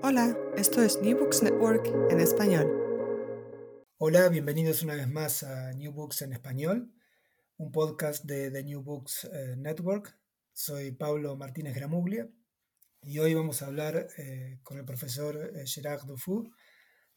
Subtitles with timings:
[0.00, 2.70] Hola, esto es New Books Network en español.
[3.96, 6.94] Hola, bienvenidos una vez más a New Books en español,
[7.56, 10.16] un podcast de The New Books eh, Network.
[10.52, 12.28] Soy Pablo Martínez Gramuglia
[13.02, 16.48] y hoy vamos a hablar eh, con el profesor eh, Gerard Dufour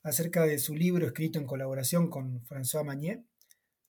[0.02, 3.24] acerca de su libro escrito en colaboración con François Magnier,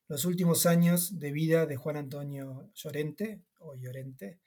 [0.07, 4.39] Los últimos años de vida de Juan Antonio Llorente, o Llorente,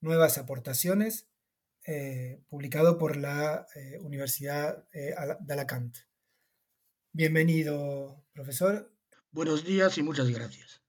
[0.00, 1.29] Nuevas aportaciones,
[1.86, 5.96] eh, publicado por la eh, Universidad eh, de Alacant.
[7.10, 8.94] Bienvenido, profesor.
[9.30, 10.82] Buenos días y muchas gracias.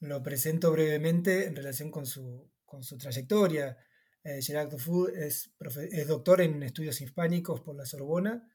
[0.00, 3.78] Lo presento brevemente en relación con su, con su trayectoria.
[4.22, 5.54] Gerard Dufour es,
[5.90, 8.46] es, doctor en estudios hispánicos por la Sorbona,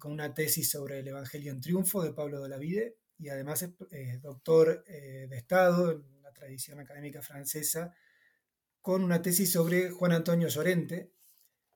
[0.00, 3.62] con una tesis sobre el Evangelio en Triunfo de Pablo de la Vide, y además
[3.92, 7.94] es doctor de Estado en la tradición académica francesa
[8.88, 11.12] con una tesis sobre Juan Antonio Llorente,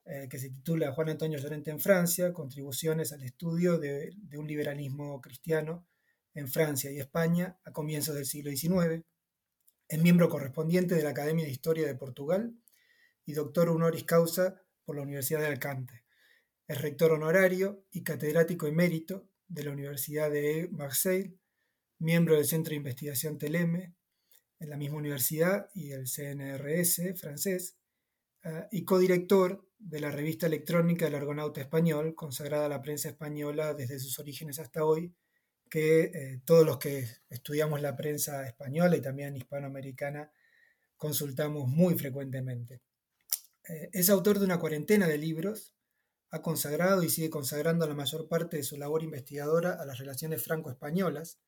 [0.03, 5.21] eh, que se titula Juan Antonio Llorente en Francia, contribuciones al estudio de, un liberalismo
[5.21, 5.87] cristiano
[6.33, 9.05] en Francia y España a comienzos del siglo XIX.
[9.87, 12.57] Es miembro correspondiente de la Academia de Historia de Portugal
[13.25, 16.05] y doctor honoris causa por la Universidad de Alcante.
[16.67, 21.37] Es rector honorario y catedrático emérito de la Universidad de Marseille,
[21.99, 23.93] miembro del Centro de Investigación Teleme,
[24.63, 27.75] en la misma universidad y el CNRS francés,
[28.45, 33.73] uh, y codirector de la revista electrónica del Argonauta Español, consagrada a la prensa española
[33.73, 35.13] desde sus orígenes hasta hoy,
[35.69, 40.31] que eh, todos los que estudiamos la prensa española y también hispanoamericana
[40.95, 42.81] consultamos muy frecuentemente.
[43.67, 45.73] Eh, es autor de una cuarentena de libros,
[46.29, 50.41] ha consagrado y sigue consagrando la mayor parte de su labor investigadora a las relaciones
[50.41, 51.39] franco-españolas,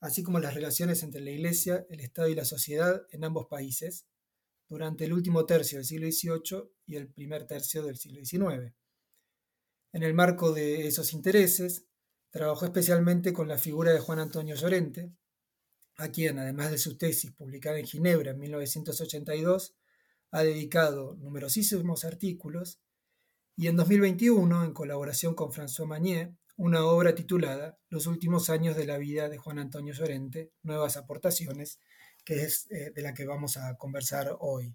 [0.00, 4.06] así como las relaciones entre la Iglesia, el Estado y la sociedad en ambos países
[4.68, 8.74] durante el último tercio del siglo XVIII y el primer tercio del siglo XIX.
[9.92, 11.86] En el marco de esos intereses,
[12.30, 15.10] trabajó especialmente con la figura de Juan Antonio Llorente,
[15.96, 19.74] a quien, además de su tesis publicada en Ginebra en 1982,
[20.30, 22.80] ha dedicado numerosísimos artículos,
[23.56, 28.84] y en 2021, en colaboración con François Magnier, una obra titulada Los últimos años de
[28.84, 31.78] la vida de Juan Antonio Llorente, Nuevas aportaciones,
[32.24, 34.74] que es eh, de la que vamos a conversar hoy.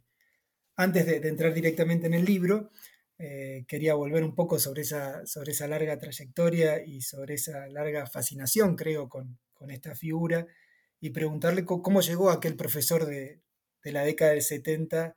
[0.77, 2.71] Antes de, entrar directamente en el libro,
[3.17, 8.07] eh, quería volver un poco sobre esa, sobre esa larga trayectoria y sobre esa larga
[8.07, 9.37] fascinación, creo, con,
[9.69, 10.45] esta figura
[10.99, 13.41] y preguntarle cómo, llegó aquel profesor de,
[13.83, 15.15] la década del 70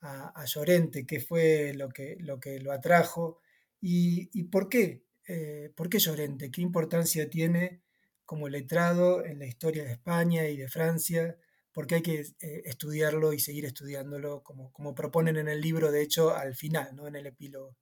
[0.00, 3.40] a, Llorente, qué fue lo que lo, atrajo
[3.82, 6.50] y por qué eh, ¿por qué Llorente?
[6.50, 7.82] ¿Qué importancia tiene
[8.24, 11.38] como letrado en la historia de España y de Francia?
[11.72, 16.02] Porque hay que eh, estudiarlo y seguir estudiándolo, como, como proponen en el libro, de
[16.02, 17.06] hecho, al final, ¿no?
[17.06, 17.76] en el epílogo.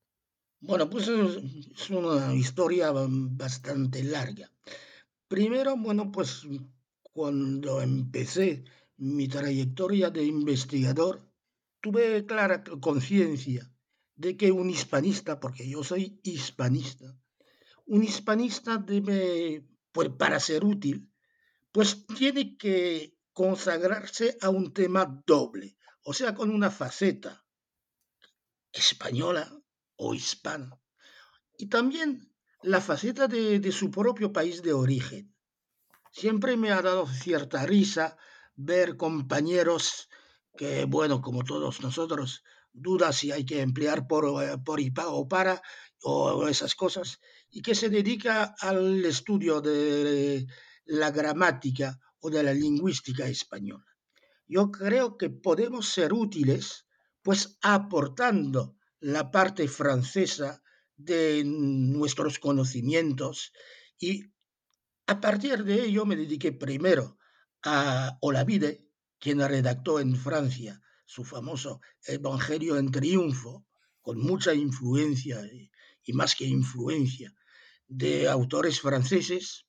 [0.60, 4.50] Bueno, pues es una historia bastante larga.
[5.26, 6.47] Primero, bueno, pues
[7.02, 8.64] cuando empecé
[8.97, 11.28] mi trayectoria de investigador,
[11.81, 13.69] tuve clara conciencia
[14.14, 17.19] de que un hispanista, porque yo soy hispanista,
[17.87, 21.11] un hispanista debe, pues, para ser útil,
[21.73, 27.44] pues tiene que consagrarse a un tema doble, o sea, con una faceta
[28.73, 29.50] española
[29.96, 30.79] o hispana,
[31.56, 32.32] y también
[32.62, 35.34] la faceta de, su propio país de origen.
[36.12, 38.17] Siempre me ha dado cierta risa
[38.55, 40.08] ver compañeros
[40.56, 45.62] que, bueno, como todos nosotros, duda si hay que emplear por, eh, por y para
[46.05, 47.20] o esas cosas,
[47.52, 50.46] y que se dedica al estudio de
[50.87, 53.84] la gramática o de la lingüística española.
[54.49, 56.87] Yo creo que podemos ser útiles,
[57.20, 60.62] pues aportando la parte francesa
[60.96, 63.52] de nuestros conocimientos
[63.98, 64.25] y
[65.06, 67.19] a partir de ello me dediqué primero
[67.64, 68.88] a Olavide,
[69.19, 73.66] quien redactó en Francia su famoso Evangelio en Triunfo,
[74.00, 75.70] con mucha influencia y,
[76.14, 77.32] más que influencia
[77.93, 79.67] de autores franceses.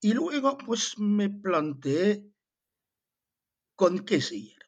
[0.00, 2.30] Y luego pues me planteé
[3.74, 4.58] con qué seguir.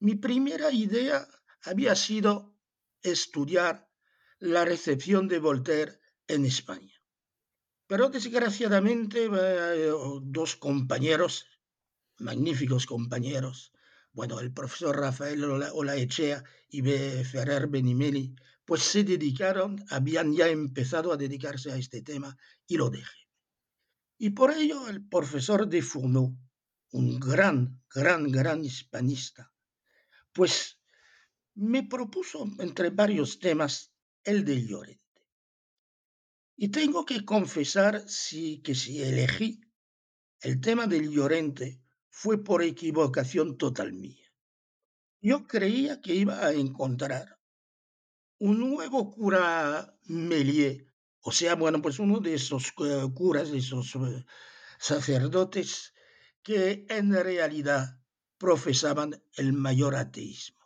[0.00, 1.26] Mi primera idea
[1.62, 2.54] había sido
[3.02, 3.88] estudiar
[4.38, 5.98] la recepción de Voltaire
[6.28, 6.94] en España.
[7.86, 9.90] Pero desgraciadamente eh,
[10.22, 11.46] dos compañeros,
[12.18, 13.72] magníficos compañeros,
[14.12, 16.82] bueno, el profesor Rafael Olaechea y.
[16.82, 18.34] Ferrer Benimeli,
[18.68, 22.36] pues se dedicaron, habían ya empezado a dedicarse a este tema
[22.66, 23.16] y lo dejé.
[24.18, 26.36] Y por ello el profesor de Fourneau,
[26.90, 29.50] un gran, gran, gran hispanista,
[30.34, 30.78] pues
[31.54, 33.90] me propuso entre varios temas
[34.22, 35.22] el de Llorente.
[36.54, 39.62] Y tengo que confesar sí, que si elegí
[40.42, 41.80] el tema del Llorente
[42.10, 44.30] fue por equivocación total mía.
[45.22, 47.37] Yo creía que iba a encontrar
[48.38, 50.86] un nuevo cura Melier,
[51.20, 54.24] o sea, bueno, pues uno de esos eh, curas, de esos eh,
[54.78, 55.92] sacerdotes
[56.42, 58.00] que en realidad
[58.38, 60.58] profesaban el mayor ateísmo.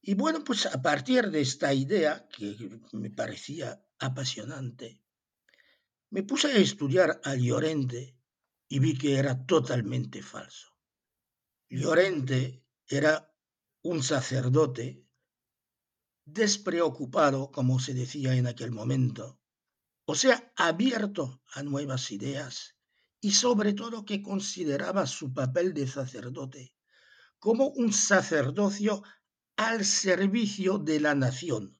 [0.00, 2.56] Y bueno, pues a partir de esta idea, que
[2.92, 5.02] me parecía apasionante,
[6.10, 8.16] me puse a estudiar a Llorente
[8.68, 10.74] y vi que era totalmente falso.
[11.68, 13.30] Llorente era
[13.82, 15.07] un sacerdote
[16.32, 19.38] despreocupado, como se decía en aquel momento,
[20.04, 22.76] o sea, abierto a nuevas ideas
[23.20, 26.74] y sobre todo que consideraba su papel de sacerdote
[27.38, 29.02] como un sacerdocio
[29.56, 31.78] al servicio de la nación.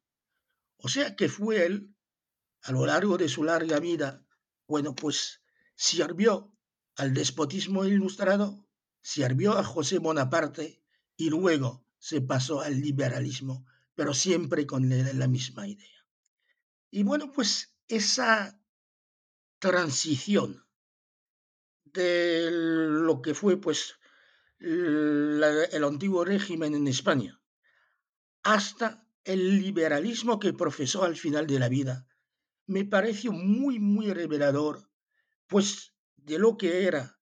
[0.77, 1.94] O sea que fue él,
[2.62, 4.25] a lo largo de su larga vida,
[4.67, 5.43] bueno, pues
[5.75, 6.53] sirvió
[6.97, 8.67] al despotismo ilustrado,
[9.01, 10.83] sirvió a José Bonaparte
[11.17, 13.65] y luego se pasó al liberalismo,
[13.99, 16.06] pero siempre con la misma idea.
[16.89, 18.62] Y bueno, pues esa
[19.59, 20.65] transición
[21.83, 23.99] de lo que fue pues
[24.61, 27.43] el antiguo régimen en España
[28.45, 32.06] hasta el liberalismo que profesó al final de la vida,
[32.67, 34.89] me pareció muy, muy revelador,
[35.49, 37.19] pues de lo que era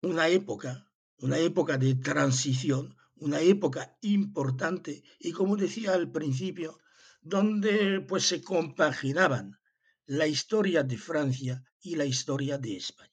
[0.00, 6.78] una época, una época de transición, una época importante y como decía al principio,
[7.22, 9.58] donde pues se compaginaban
[10.06, 13.10] la historia de Francia y la historia de España.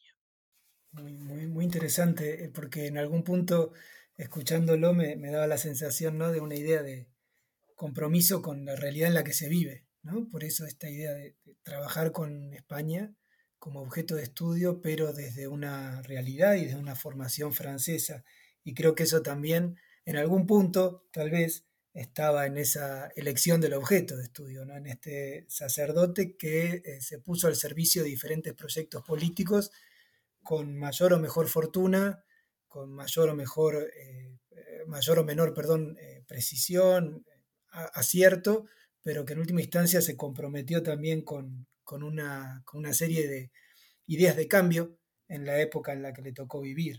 [0.91, 3.73] Muy, muy, interesante, eh, porque en algún punto,
[4.17, 6.31] escuchándolo, me, me, daba la sensación ¿no?
[6.31, 7.07] de una idea de
[7.75, 9.85] compromiso con la realidad en la que se vive.
[10.01, 10.27] ¿no?
[10.29, 13.13] Por eso esta idea de, de trabajar con España
[13.59, 18.23] como objeto de estudio, pero desde una realidad y desde una formación francesa.
[18.63, 23.73] Y creo que eso también, en algún punto, tal vez, estaba en esa elección del
[23.73, 24.75] objeto de estudio, ¿no?
[24.75, 29.71] en este sacerdote que eh, se puso al servicio de diferentes proyectos políticos
[30.43, 32.23] con mayor o mejor fortuna,
[32.67, 34.37] con mayor o mejor, eh,
[34.87, 37.25] mayor o menor, perdón, eh, precisión,
[37.71, 38.65] acierto,
[39.01, 43.51] pero que en última instancia se comprometió también con, con, una, con, una, serie de
[44.07, 46.97] ideas de cambio en la época en la que le tocó vivir.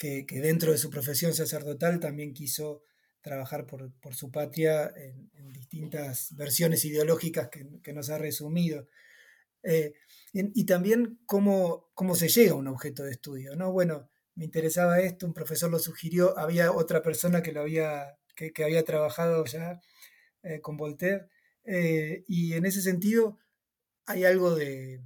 [0.00, 2.82] Que, dentro de su profesión sacerdotal también quiso
[3.20, 8.88] trabajar por, su patria en, distintas versiones ideológicas que, nos ha resumido.
[9.62, 9.92] Eh,
[10.32, 13.72] y, también cómo, cómo se llega a un objeto de estudio, ¿no?
[13.72, 18.64] Bueno, me interesaba esto, un profesor lo sugirió, había otra persona que lo había, que
[18.64, 19.80] había trabajado ya
[20.42, 21.26] eh, con Voltaire,
[21.64, 23.38] eh, y en ese sentido
[24.06, 25.02] hay algo de,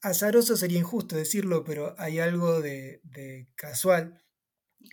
[0.00, 4.22] azaroso sería injusto decirlo, pero hay algo de, de casual,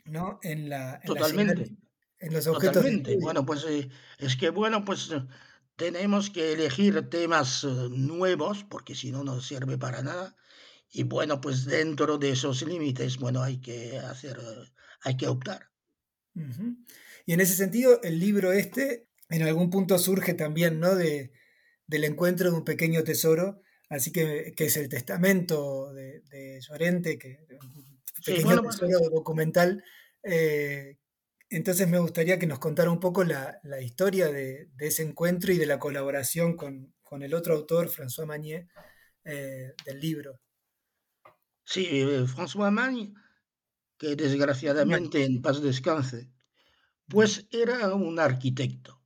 [0.05, 0.39] ¿no?
[0.43, 0.95] En la...
[0.95, 1.55] En Totalmente.
[1.55, 1.83] La
[2.23, 3.17] en los objetos Totalmente.
[3.17, 5.09] Bueno, pues eh, es que, bueno, pues
[5.75, 10.35] tenemos que elegir temas eh, nuevos, porque si no, no sirve para nada.
[10.89, 15.69] Y bueno, pues dentro de esos límites, bueno, hay que hacer, eh, hay que optar.
[16.35, 16.85] Uh -huh.
[17.25, 20.95] Y en ese sentido, el libro este, en algún punto surge también, ¿no?
[20.95, 21.33] De,
[21.87, 27.17] del encuentro de un pequeño tesoro, así que, que es el testamento de, de Llorente,
[27.17, 29.09] que un pequeño sí, bueno, tesoro bueno.
[29.15, 29.83] documental,
[30.23, 30.97] eh,
[31.49, 35.53] entonces me gustaría que nos contara un poco la, la historia de, de, ese encuentro
[35.53, 38.67] y de la colaboración con, con el otro autor, François Magnier,
[39.23, 40.39] eh, del libro.
[41.63, 43.11] Sí, eh, François Magnier,
[43.97, 46.31] que desgraciadamente en paz descanse,
[47.07, 49.01] pues era un arquitecto.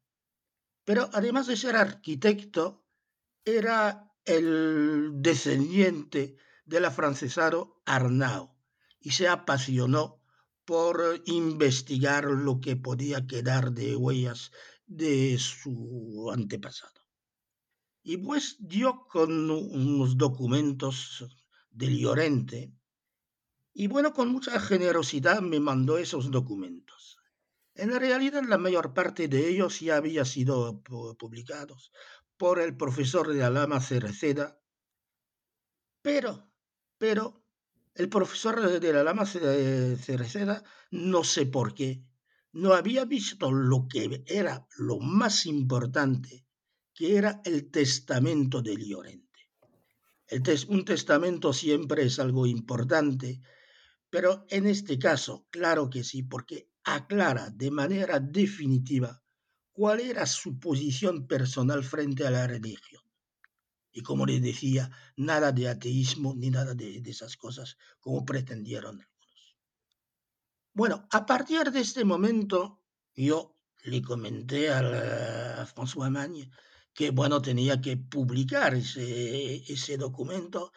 [0.86, 2.86] Pero además de ser arquitecto,
[3.44, 8.54] era el descendiente del afrancesado Arnau
[9.00, 10.22] y se apasionó
[10.66, 14.52] por investigar lo que podía quedar de huellas
[14.86, 17.02] de su antepasado.
[18.04, 21.26] Y pues dio con unos documentos
[21.72, 22.74] del Llorente
[23.80, 27.18] y bueno, con mucha generosidad me mandó esos documentos.
[27.76, 31.92] En realidad la mayor parte de ellos ya había sido publicados
[32.38, 34.62] por el profesor de Alama Cereceda,
[36.02, 36.50] pero,
[36.98, 37.44] pero
[37.96, 42.06] el profesor de la Lama Cereceda, no sé por qué,
[42.54, 46.46] no había visto lo que era lo más importante,
[46.94, 49.50] que era el testamento de Llorente.
[50.70, 53.42] un testamento siempre es algo importante,
[54.10, 59.24] pero en este caso, claro que sí, porque aclara de manera definitiva
[59.78, 63.04] cuál era su posición personal frente a la religión.
[63.92, 69.58] Y como les decía, nada de ateísmo ni nada de, esas cosas como pretendieron algunos.
[70.74, 72.82] Bueno, a partir de este momento,
[73.14, 76.50] yo le comenté a, François Magne
[76.92, 80.72] que, bueno, tenía que publicar ese, ese documento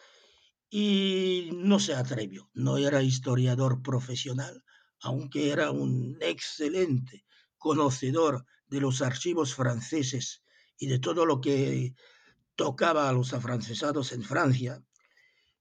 [0.69, 2.51] y no se atrevió.
[2.53, 4.63] No era historiador profesional,
[4.99, 7.25] aunque era un excelente
[7.57, 10.43] conocedor de los archivos franceses
[10.77, 11.93] y de todo lo que
[12.55, 14.81] tocaba a los afrancesados en Francia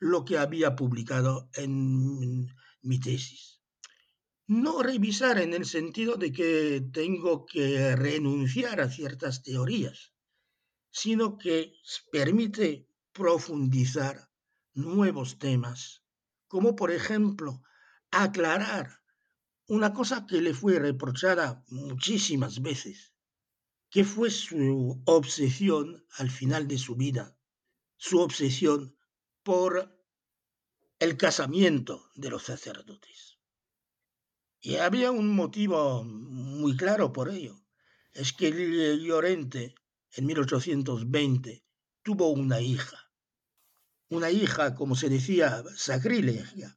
[0.00, 2.48] lo que había publicado en
[2.82, 3.60] mi tesis.
[4.48, 10.12] No revisar en el sentido de que tengo que renunciar a ciertas teorías,
[10.90, 11.74] sino que
[12.10, 14.32] permite profundizar
[14.74, 16.02] nuevos temas,
[16.48, 17.62] como por ejemplo
[18.10, 19.03] aclarar
[19.66, 23.12] una cosa que le fue reprochada muchísimas veces,
[23.90, 27.36] que fue su obsesión al final de su vida
[27.96, 28.98] su obsesión
[29.42, 29.98] por
[30.98, 33.38] el casamiento de los sacerdotes.
[34.60, 37.56] Y había un motivo muy claro por ello.
[38.12, 38.50] Es que
[38.98, 39.74] Llorente
[40.12, 41.64] en 1820
[42.02, 43.10] tuvo una hija.
[44.08, 46.76] Una hija, como se decía, sacrilegia.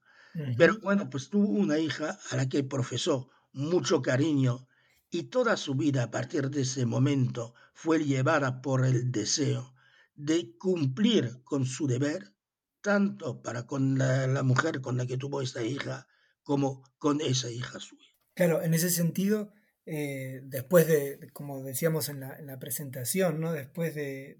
[0.57, 4.67] Pero bueno, pues tuvo una hija a la que profesó mucho cariño
[5.09, 9.73] y toda su vida a partir de ese momento fue llevada por el deseo
[10.15, 12.33] de cumplir con su deber,
[12.81, 16.07] tanto para con la, mujer con la que tuvo esta hija,
[16.43, 18.09] como con esa hija suya.
[18.33, 19.53] Claro, en ese sentido,
[19.85, 23.53] eh, después de, como decíamos en la, presentación, ¿no?
[23.53, 24.39] después de,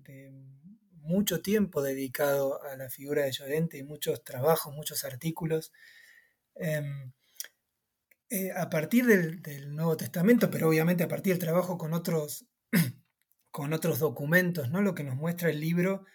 [1.08, 5.72] mucho tiempo dedicado a la figura de Llorente y muchos trabajos, muchos artículos,
[6.56, 7.14] em,
[8.30, 12.46] eh, a partir del, Nuevo Testamento, pero obviamente a partir del trabajo con otros
[13.52, 14.82] con otros documentos, ¿no?
[14.82, 16.06] Lo que nos muestra el libro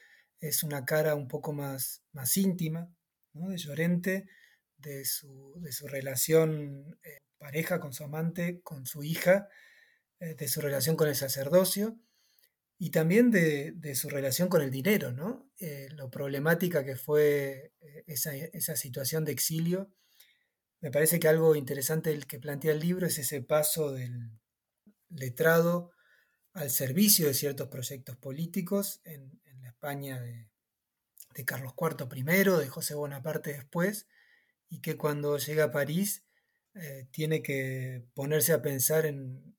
[0.41, 2.95] es una cara un poco más, más íntima
[3.33, 4.27] de Llorente,
[4.77, 9.49] de su, de su relación eh, pareja con su amante, con su hija,
[10.21, 11.99] eh, de su relación con el sacerdocio
[12.83, 15.49] y también de, su relación con el dinero, ¿no?
[15.61, 17.73] Eh, lo problemática que fue
[18.09, 19.95] esa, esa, situación de exilio.
[20.81, 24.33] Me parece que algo interesante el que plantea el libro es ese paso del
[25.11, 25.93] letrado
[26.55, 30.51] al servicio de ciertos proyectos políticos en, la España de,
[31.47, 34.09] Carlos IV primero, de José Bonaparte después,
[34.69, 36.25] y que cuando llega a París
[36.75, 39.55] eh, tiene que ponerse a pensar en,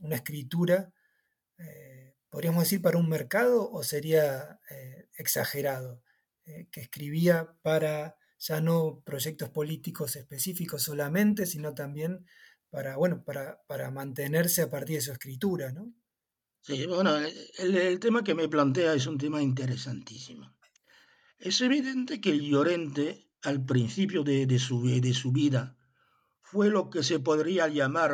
[0.00, 0.90] una escritura,
[1.58, 1.87] eh,
[2.38, 6.04] podríamos decir, para un mercado o sería eh, exagerado,
[6.70, 12.26] que escribía para ya no proyectos políticos específicos solamente, sino también
[12.70, 15.92] para, bueno, para, para mantenerse a partir de su escritura, ¿no?
[16.60, 17.18] Sí, bueno,
[17.58, 20.56] el, tema que me plantea es un tema interesantísimo.
[21.38, 25.76] Es evidente que el Llorente, al principio de, su, de su vida,
[26.40, 28.12] fue lo que se podría llamar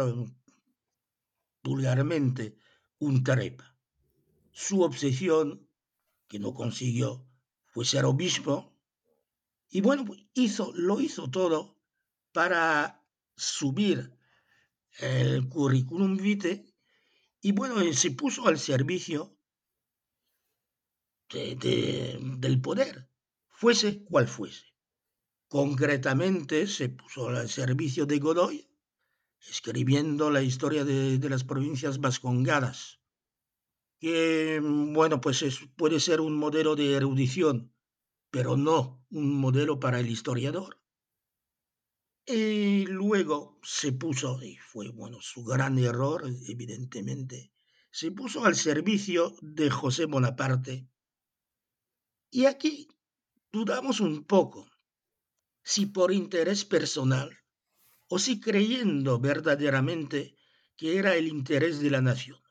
[1.63, 2.57] vulgarmente
[2.99, 3.74] un trepa.
[4.55, 5.69] Su obsesión,
[6.29, 7.27] que no consiguió,
[7.67, 8.75] fue ser obispo,
[9.69, 11.77] y bueno, hizo, lo hizo todo
[12.33, 13.05] para
[13.37, 14.17] subir
[14.99, 16.73] el currículum vitae
[17.41, 19.37] y bueno, se puso al servicio
[21.29, 23.11] del poder,
[23.49, 24.65] fuese cual fuese.
[25.49, 28.67] Concretamente se puso al servicio de Godoy,
[29.47, 33.01] escribiendo la historia de, las provincias vascongadas,
[34.05, 35.43] que bueno, pues
[35.77, 37.73] puede ser un modelo de erudición,
[38.31, 40.79] pero no un modelo para el historiador.
[42.27, 47.55] Y luego se puso, y fue bueno su gran error, evidentemente,
[47.91, 50.87] se puso al servicio de José Bonaparte.
[52.31, 52.89] Y aquí
[53.53, 54.71] dudamos un poco
[55.63, 57.39] si por interés personal
[58.09, 60.37] o si creyendo verdaderamente
[60.77, 62.44] que era el interés de la nación.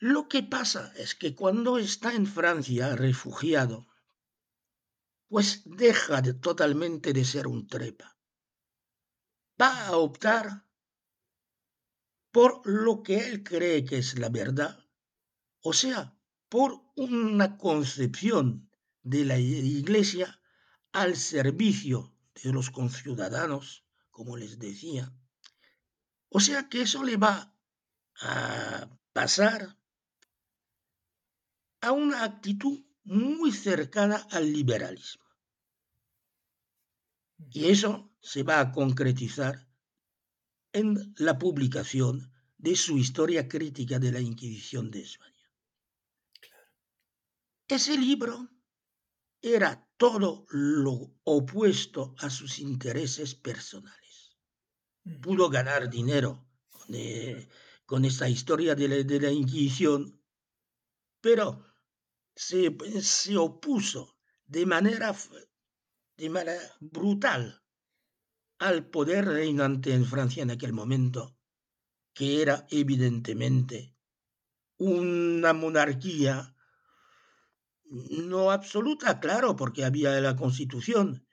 [0.00, 3.86] Lo que pasa es que cuando está en Francia refugiado,
[5.28, 8.16] pues deja de, totalmente de ser un trepa
[9.60, 10.66] va a optar
[12.32, 14.78] por lo que él cree que es la verdad,
[15.60, 16.16] o sea,
[16.48, 18.70] por una concepción
[19.02, 20.40] de la Iglesia
[20.92, 25.12] al servicio de los conciudadanos, como les decía.
[26.28, 27.54] O sea que eso le va
[28.20, 29.76] a pasar
[31.80, 35.24] a una actitud muy cercana al liberalismo.
[37.50, 39.66] Y eso se va a concretizar
[40.72, 45.30] en la publicación de su historia crítica de la Inquisición de España.
[47.66, 48.48] Ese libro
[49.40, 54.36] era todo lo opuesto a sus intereses personales.
[55.22, 56.46] Pudo ganar dinero
[57.86, 60.20] con, esta historia de la, Inquisición,
[61.20, 61.69] pero
[62.40, 65.14] se, se opuso de manera
[66.16, 67.62] de manera brutal
[68.58, 71.36] al poder reinante en Francia en aquel momento,
[72.14, 73.94] que era evidentemente
[74.78, 76.56] una monarquía
[77.84, 81.26] no absoluta, claro, porque había la constitución,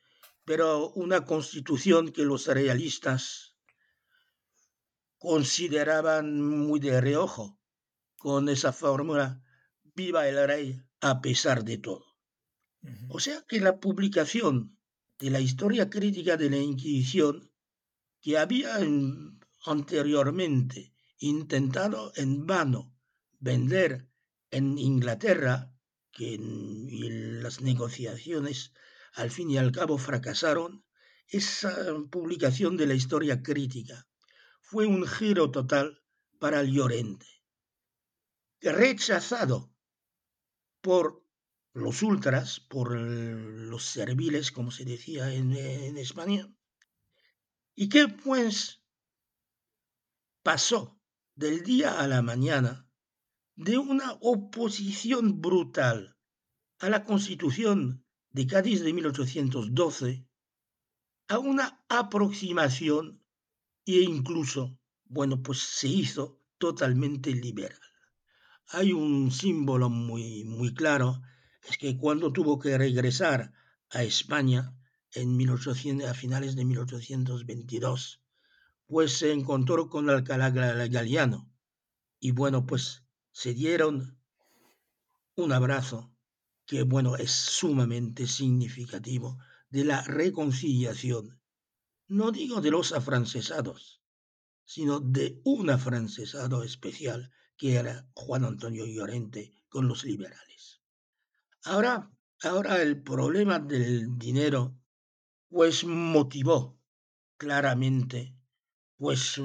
[0.43, 3.55] pero una constitución que los realistas
[5.17, 7.57] consideraban muy de reojo,
[8.17, 9.41] con esa fórmula,
[9.95, 12.05] viva el rey a pesar de todo.
[13.10, 14.77] O sea que la publicación
[15.19, 17.51] de la historia crítica de la Inquisición
[18.21, 18.77] que había
[19.65, 22.95] anteriormente intentado en vano
[23.39, 24.07] vender
[24.51, 25.73] en Inglaterra,
[26.12, 28.73] que en, las negociaciones
[29.13, 30.86] al fin y al cabo fracasaron,
[31.27, 31.75] esa
[32.10, 34.07] publicación de la historia crítica
[34.62, 36.01] fue un giro total
[36.39, 37.27] para el Llorente,
[38.62, 39.71] rechazado
[40.81, 41.23] por
[41.73, 45.51] los ultras, por los serviles, como se decía en,
[45.97, 46.51] España,
[47.75, 48.81] y que pues
[50.41, 50.99] pasó
[51.35, 52.89] del día a la mañana
[53.55, 56.17] de una oposición brutal
[56.79, 60.27] a la constitución de Cádiz de 1812
[61.27, 63.23] a una aproximación
[63.85, 67.87] e incluso, bueno, pues se hizo totalmente liberal.
[68.69, 71.21] Hay un símbolo muy, muy claro
[71.63, 73.53] es que cuando tuvo que regresar
[73.89, 74.73] a España
[75.13, 78.21] en 1800, a finales de 1822,
[78.86, 81.49] pues se encontró con Alcalá Galiano
[82.19, 84.17] y bueno, pues se dieron
[85.36, 86.12] un abrazo
[86.65, 89.38] que, bueno, es sumamente significativo
[89.69, 91.39] de la reconciliación,
[92.08, 94.01] no digo de los afrancesados,
[94.65, 100.81] sino de un afrancesado especial que era Juan Antonio Llorente con los liberales.
[101.63, 102.11] Ahora,
[102.43, 104.79] ahora el problema del dinero,
[105.49, 106.79] pues motivó
[107.37, 108.35] claramente,
[108.97, 109.41] pues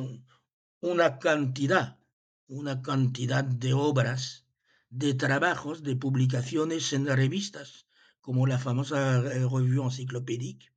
[0.80, 1.98] una cantidad,
[2.46, 4.46] una cantidad de obras,
[4.90, 7.86] de trabajos, de publicaciones en revistas,
[8.20, 10.72] como la famosa eh, Revue Encyclopédique.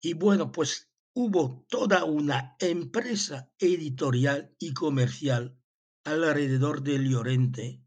[0.00, 5.59] Y bueno, pues hubo toda una empresa editorial y comercial
[6.04, 7.82] alrededor de Llorente.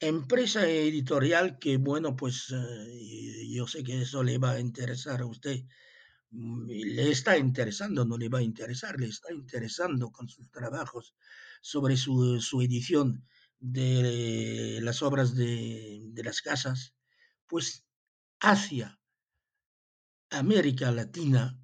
[0.00, 5.26] Empresa editorial que, bueno, pues eh, yo sé que eso le va a interesar a
[5.26, 5.64] usted.
[6.30, 11.14] Mm, le está interesando, no le va a interesar, le está interesando con sus trabajos
[11.62, 13.26] sobre su, edición
[13.58, 16.94] de las obras de, de las casas,
[17.46, 17.84] pues
[18.40, 18.98] hacia
[20.30, 21.58] América Latina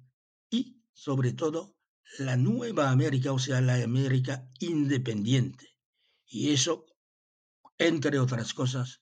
[0.49, 1.75] y sobre todo
[2.19, 5.77] la nueva América, o sea, la América independiente.
[6.25, 6.85] Y eso,
[7.77, 9.01] entre otras cosas,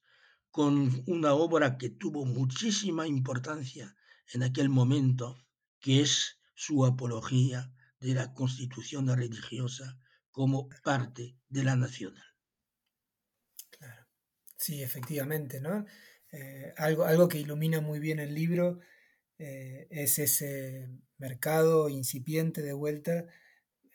[0.52, 3.95] con una obra que tuvo muchísima importancia
[4.34, 5.45] en aquel momento,
[5.80, 10.00] que es su apología de la constitución religiosa
[10.32, 12.24] como parte de la nacional.
[13.72, 14.08] Claro.
[14.58, 15.86] Sí, efectivamente, ¿no?
[16.32, 18.80] Eh, algo, algo que ilumina muy bien el libro
[19.38, 23.25] eh, es ese mercado incipiente de vuelta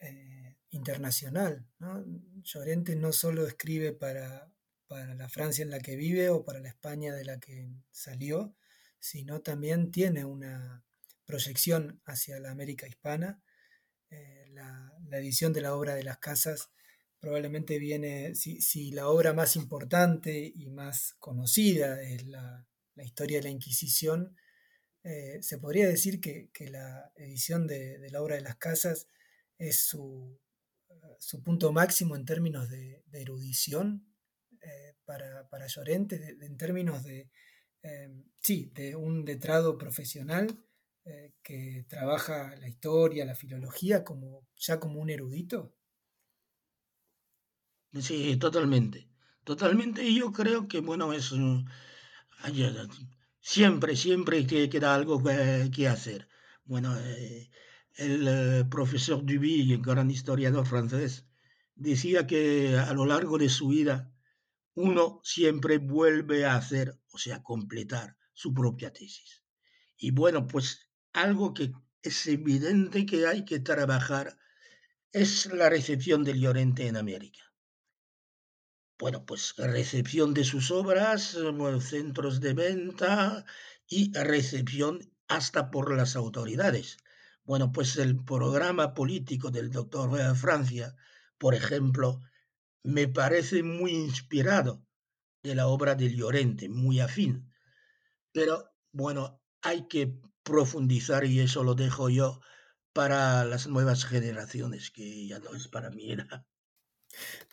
[0.00, 1.66] eh, internacional.
[1.78, 2.04] ¿no?
[2.42, 4.52] Llorente no solo escribe para,
[4.86, 8.54] para la Francia en la que vive o para la España de la que salió,
[9.00, 10.84] sino también tiene una
[11.24, 13.42] proyección hacia la América hispana.
[14.10, 16.70] Eh, la, edición de la obra de las casas
[17.20, 23.44] probablemente viene, si, la obra más importante y más conocida es la, la historia de
[23.44, 24.36] la Inquisición,
[25.04, 29.06] eh, se podría decir que, la edición de, la obra de las casas
[29.58, 30.40] es su,
[31.44, 34.06] punto máximo en términos de, erudición
[34.62, 37.30] eh, para, Llorente, en términos de,
[37.82, 38.08] eh,
[38.40, 40.58] sí, de un letrado profesional
[41.42, 45.76] que trabaja la historia, la filología, como, ya como un erudito.
[48.00, 49.06] Sí, totalmente.
[49.44, 50.02] Totalmente.
[50.02, 51.30] Y yo creo que, bueno, es
[53.46, 56.28] Siempre, siempre que queda algo que, hacer.
[56.64, 57.50] Bueno, eh,
[57.96, 61.26] el eh, profesor Duby, gran historiador francés,
[61.74, 64.10] decía que a lo largo de su vida
[64.72, 69.44] uno siempre vuelve a hacer, o sea, completar su propia tesis.
[69.98, 74.38] Y bueno, pues algo que es evidente que hay que trabajar
[75.12, 77.53] es la recepción del Llorente en América
[78.98, 81.36] bueno, pues recepción de sus obras,
[81.80, 83.44] centros de venta
[83.88, 86.98] y recepción hasta por las autoridades.
[87.44, 90.94] Bueno, pues el programa político del doctor eh, Francia,
[91.38, 92.20] por ejemplo,
[92.82, 94.86] me parece muy inspirado
[95.42, 97.52] de la obra de Llorente, muy afín.
[98.32, 102.40] Pero bueno, hay que profundizar y eso lo dejo yo
[102.92, 106.12] para las nuevas generaciones, que ya no es para mí.
[106.12, 106.46] Era.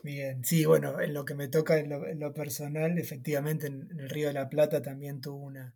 [0.04, 4.28] Bien, sí, bueno, en lo que me toca en lo, personal, efectivamente en, el Río
[4.28, 5.76] de la Plata también tuvo una,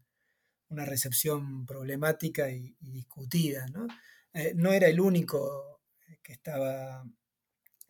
[0.70, 3.88] recepción problemática y, discutida, ¿no?
[4.34, 5.82] Eh, no era el único
[6.22, 7.06] que estaba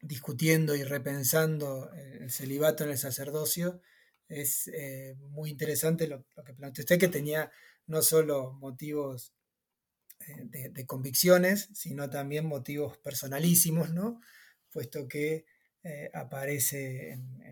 [0.02, 3.82] discutiendo y repensando el celibato en el sacerdocio.
[4.28, 7.52] Es eh, muy interesante lo, que planteó usted, que tenía
[7.88, 9.34] no solo motivos
[10.28, 14.22] eh, de, de, convicciones, sino también motivos personalísimos, ¿no?
[14.72, 15.46] Puesto que
[15.88, 17.46] eh, aparece en,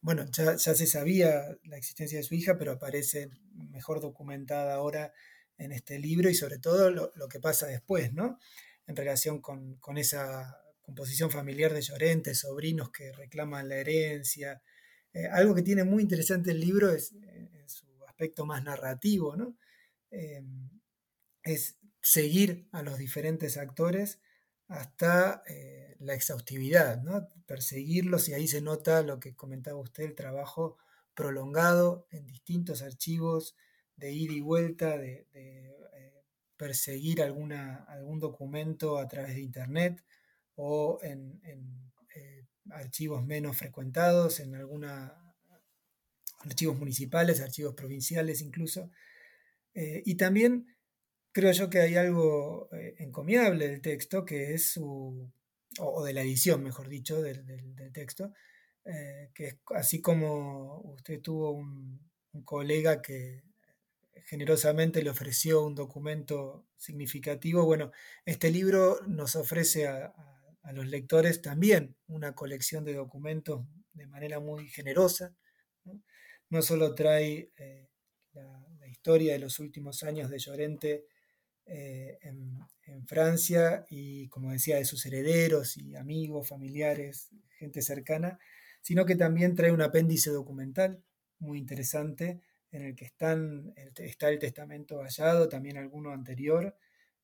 [0.00, 5.12] bueno, ya, se sabía la existencia de su hija, pero aparece mejor documentada ahora
[5.58, 8.38] en este libro y sobre todo lo, que pasa después, ¿no?
[8.86, 14.62] En relación con, esa composición familiar de Llorente, sobrinos que reclaman la herencia.
[15.12, 19.58] Eh, algo que tiene muy interesante el libro es eh, su aspecto más narrativo, ¿no?
[21.42, 24.18] es seguir a los diferentes actores
[24.70, 27.28] hasta eh, la exhaustividad, ¿no?
[27.46, 30.78] perseguirlos y ahí se nota lo que comentaba usted, el trabajo
[31.14, 33.56] prolongado en distintos archivos
[33.96, 35.76] de ida y vuelta, de, eh,
[36.56, 40.04] perseguir alguna, algún documento a través de Internet
[40.54, 41.40] o en,
[42.14, 44.92] eh, archivos menos frecuentados, en algunos
[46.44, 48.90] archivos municipales, archivos provinciales incluso.
[49.74, 50.66] y también
[51.32, 55.30] creo yo que hay algo eh, encomiable del texto, que es su,
[55.78, 57.44] o, de la edición, mejor dicho, del,
[57.92, 58.32] texto,
[58.84, 62.08] eh, que así como usted tuvo un,
[62.44, 63.42] colega que
[64.26, 67.90] generosamente le ofreció un documento significativo, bueno,
[68.24, 70.14] este libro nos ofrece a,
[70.72, 75.34] los lectores también una colección de documentos de manera muy generosa.
[76.48, 77.88] No, solo trae eh,
[78.34, 81.06] la, historia de los últimos años de Llorente
[81.66, 82.58] eh, en,
[83.06, 88.38] Francia y, como decía, de sus herederos y amigos, familiares, gente cercana,
[88.82, 91.00] sino que también trae un apéndice documental
[91.38, 92.40] muy interesante
[92.72, 96.76] en el que están, está el testamento hallado, también alguno anterior,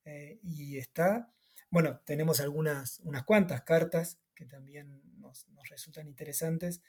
[0.05, 1.33] eh, y está,
[1.69, 6.81] bueno, tenemos algunas, unas cuantas cartas que también nos, resultan interesantes,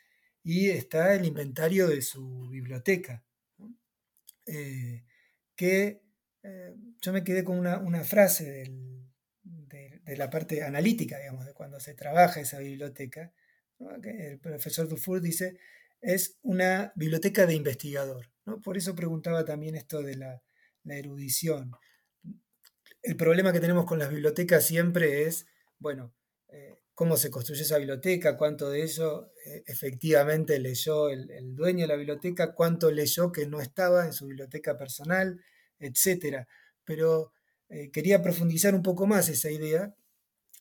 [0.44, 3.24] y está el inventario de su biblioteca,
[4.46, 5.04] eh,
[5.56, 6.07] que
[6.48, 8.72] eh, yo me quedé con una, frase
[9.44, 13.34] de, la parte analítica, digamos, de cuando se trabaja esa biblioteca,
[14.04, 15.58] el profesor Dufour dice,
[16.00, 18.32] es una biblioteca de investigador.
[18.46, 18.62] ¿no?
[18.62, 20.42] Por eso preguntaba también esto de la,
[20.86, 21.72] erudición.
[23.02, 25.46] El problema que tenemos con las bibliotecas siempre es,
[25.80, 26.16] bueno,
[26.48, 31.88] eh, cómo se construyó esa biblioteca, cuánto de eso eh, efectivamente leyó el, dueño de
[31.88, 35.42] la biblioteca, cuánto leyó que no estaba en su biblioteca personal,
[35.80, 36.48] etc.
[36.84, 37.34] Pero
[37.70, 39.96] eh, quería profundizar un poco más esa idea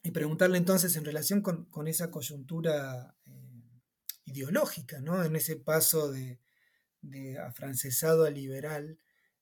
[0.06, 3.16] y preguntarle entonces en relación con, esa coyuntura
[4.24, 5.24] ideológica, ¿no?
[5.24, 6.38] en ese paso de,
[7.44, 8.98] afrancesado a liberal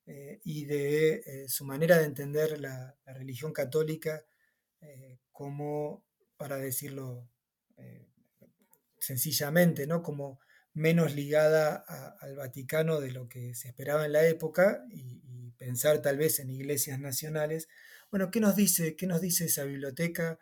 [0.07, 4.25] eh, y de eh, su manera de entender la, religión católica
[4.81, 6.05] eh, como,
[6.37, 7.29] para decirlo
[8.99, 10.03] sencillamente, ¿no?
[10.03, 10.41] como
[10.73, 11.77] menos ligada
[12.21, 15.21] al Vaticano de lo que se esperaba en la época y,
[15.65, 17.69] pensar tal vez en iglesias nacionales.
[18.11, 20.39] Bueno, ¿qué nos dice, qué nos dice esa biblioteca?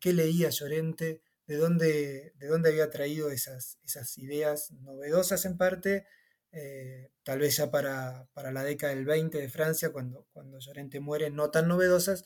[0.00, 1.22] ¿Qué leía Llorente?
[1.50, 6.06] de dónde, de dónde había traído esas, esas ideas novedosas en parte,
[6.52, 11.28] eh, tal vez ya para, la década del 20 de Francia, cuando, cuando Llorente muere,
[11.30, 12.24] no tan novedosas,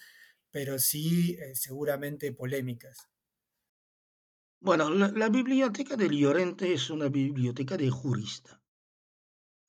[0.51, 3.09] pero sí eh, seguramente polémicas.
[4.61, 8.63] Bueno, la, biblioteca de Llorente es una biblioteca de jurista.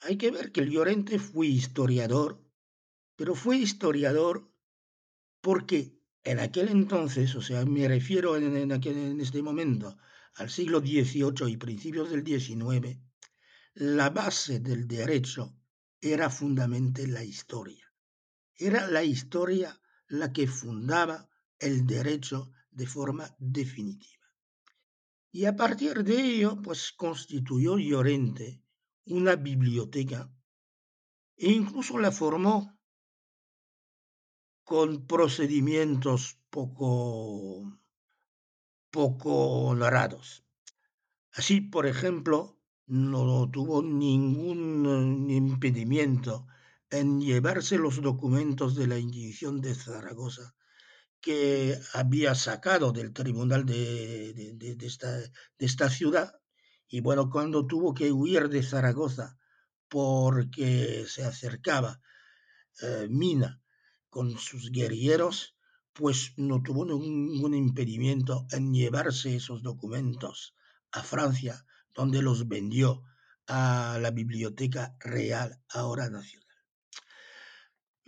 [0.02, 2.45] Hay que ver que Llorente fue historiador,
[3.16, 4.52] pero fue historiador
[5.42, 8.72] porque en aquel entonces, o sea, me refiero en,
[9.22, 9.98] este momento
[10.36, 13.00] al siglo XVIII y principios del XIX,
[13.76, 15.56] la base del derecho
[16.02, 17.94] era fundamentalmente la historia.
[18.58, 24.26] Era la historia la que fundaba el derecho de forma definitiva.
[25.32, 28.64] Y a partir de ello, pues constituyó Llorente
[29.06, 30.32] una biblioteca
[31.38, 32.75] e incluso la formó
[34.66, 37.80] con procedimientos poco,
[38.90, 39.32] poco
[39.68, 40.44] honrados.
[41.34, 46.48] Así, por ejemplo, no tuvo ningún impedimento
[46.90, 50.56] en llevarse los documentos de la Inquisición de Zaragoza
[51.22, 56.34] que había sacado del tribunal de, esta, de, esta, ciudad.
[56.88, 59.38] Y bueno, cuando tuvo que huir de Zaragoza
[59.88, 62.02] porque se acercaba
[62.82, 63.62] eh, Mina
[64.16, 65.58] con sus guerrilleros,
[65.92, 70.56] pues no tuvo ningún impedimento en llevarse esos documentos
[70.94, 73.04] a Francia, donde los vendió
[73.46, 76.56] a la Biblioteca Real, ahora nacional.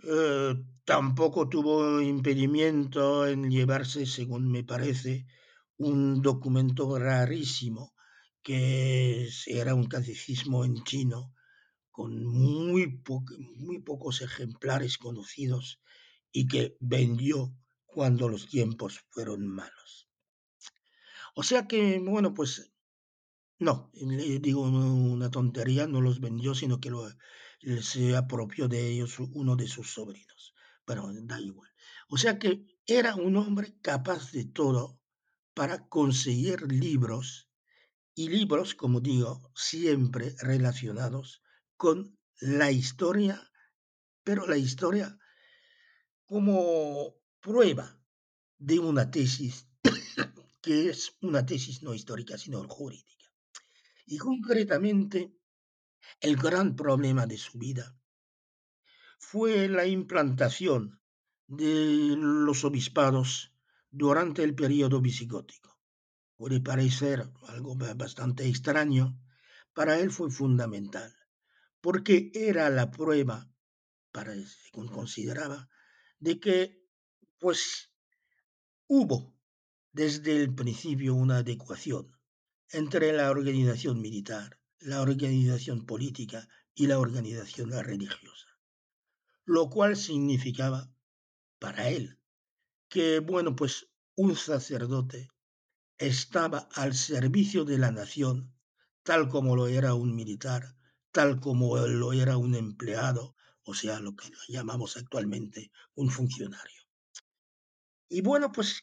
[0.02, 0.54] Eh,
[0.86, 5.26] tampoco tuvo impedimento en llevarse, según me parece,
[5.76, 7.92] un documento rarísimo,
[8.42, 11.34] que era un catecismo en chino,
[11.90, 12.98] con muy,
[13.56, 15.82] muy pocos ejemplares conocidos
[16.32, 17.54] y que vendió
[17.86, 20.08] cuando los tiempos fueron malos.
[21.34, 22.72] O sea que, bueno, pues
[23.58, 27.08] no, digo una tontería, no los vendió, sino que lo,
[27.80, 30.54] se apropió de ellos uno de sus sobrinos.
[30.84, 31.70] Pero da igual.
[32.08, 35.00] O sea que era un hombre capaz de todo
[35.54, 37.50] para conseguir libros
[38.14, 41.42] y libros, como digo, siempre relacionados
[41.76, 43.50] con la historia,
[44.24, 45.18] pero la historia
[46.28, 47.98] como prueba
[48.58, 49.66] de una tesis
[50.62, 53.32] que es una tesis no histórica, sino jurídica.
[54.04, 55.34] Y concretamente,
[56.20, 57.96] el gran problema de su vida
[59.18, 61.00] fue la implantación
[61.46, 63.54] de los obispados
[63.90, 65.80] durante el periodo visigótico.
[66.36, 69.18] Puede parecer algo bastante extraño,
[69.72, 71.14] para él fue fundamental,
[71.80, 73.50] porque era la prueba,
[74.12, 75.68] para, según consideraba,
[76.20, 76.86] de que
[77.38, 77.90] pues
[78.86, 79.34] hubo
[79.92, 82.16] desde el principio una adecuación
[82.70, 88.46] entre la organización militar, la organización política y la organización religiosa,
[89.44, 90.92] lo cual significaba
[91.58, 92.18] para él
[92.88, 95.30] que, bueno, pues un sacerdote
[95.98, 98.54] estaba al servicio de la nación,
[99.02, 100.76] tal como lo era un militar,
[101.12, 103.34] tal como lo era un empleado,
[103.68, 106.82] o sea, lo que llamamos actualmente un funcionario.
[108.08, 108.82] Y bueno, pues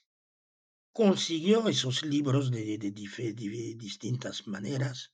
[0.93, 5.11] consiguió esos libros de, de, distintas maneras,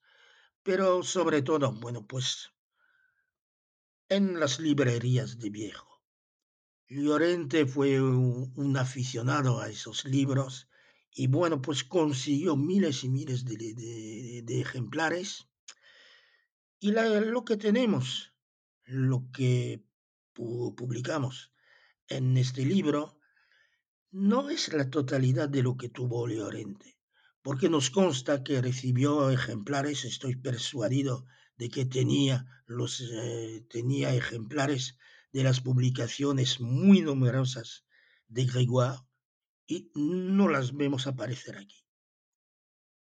[0.61, 2.51] pero sobre todo, bueno, pues
[4.09, 6.03] en las librerías de viejo.
[6.89, 10.67] Llorente fue un, aficionado a esos libros
[11.13, 15.47] y bueno, pues consiguió miles y miles de, ejemplares.
[16.81, 18.30] Y lo que tenemos,
[18.85, 19.83] lo que
[20.33, 21.53] publicamos
[22.07, 23.19] en este libro,
[24.11, 26.97] no es la totalidad de lo que tuvo Llorente,
[27.41, 31.25] porque nos consta que recibió ejemplares, estoy persuadido
[31.57, 34.97] de que tenía, los, eh, tenía ejemplares
[35.31, 37.85] de las publicaciones muy numerosas
[38.27, 38.99] de Grégoire
[39.65, 41.85] y no las vemos aparecer aquí.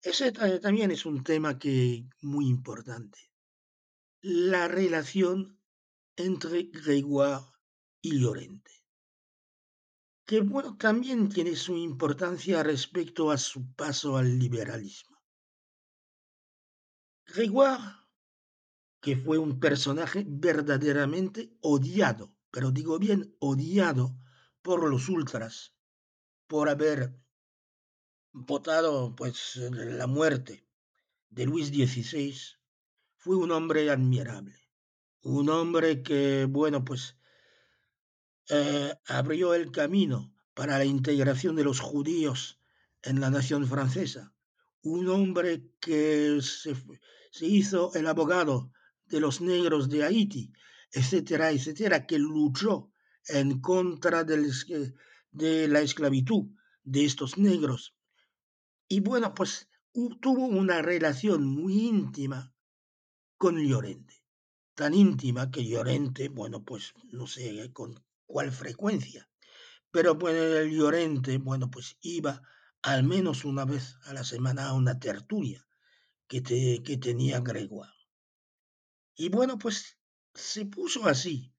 [0.02, 3.20] Ese también es un tema que muy importante.
[4.22, 5.57] La relación
[6.18, 7.46] entre Grégoire
[8.02, 8.78] y Llorente
[10.28, 15.18] que bueno, también tiene su importancia respecto a su paso al liberalismo.
[17.26, 17.82] Grégoire,
[19.00, 24.18] que fue un personaje verdaderamente odiado, pero digo bien odiado
[24.62, 25.74] por los ultras,
[26.48, 27.18] por haber
[28.34, 30.68] votado pues la muerte
[31.30, 32.36] de Luis XVI,
[33.16, 34.60] fue un hombre admirable,
[35.28, 37.18] un hombre que, bueno, pues
[38.50, 42.62] eh, abrió el camino para la integración de los judíos
[43.04, 44.34] en la nación francesa.
[44.84, 46.74] Un hombre que se,
[47.46, 48.72] hizo el abogado
[49.08, 50.54] de los negros de Haití,
[50.94, 52.90] etcétera, etcétera, que luchó
[53.28, 56.46] en contra de la esclavitud
[56.86, 57.96] de estos negros.
[58.88, 59.68] Y bueno, pues
[60.22, 62.54] tuvo una relación muy íntima
[63.38, 64.17] con Llorente.
[64.78, 69.28] Tan íntima que Llorente, bueno, pues no sé con cuál frecuencia.
[69.90, 72.44] Pero pues el Llorente, bueno, pues iba
[72.84, 75.68] al menos una vez a la semana a una tertulia
[76.28, 77.92] que, que tenía Gregoire.
[79.16, 79.98] Y bueno, pues
[80.36, 81.52] se puso así,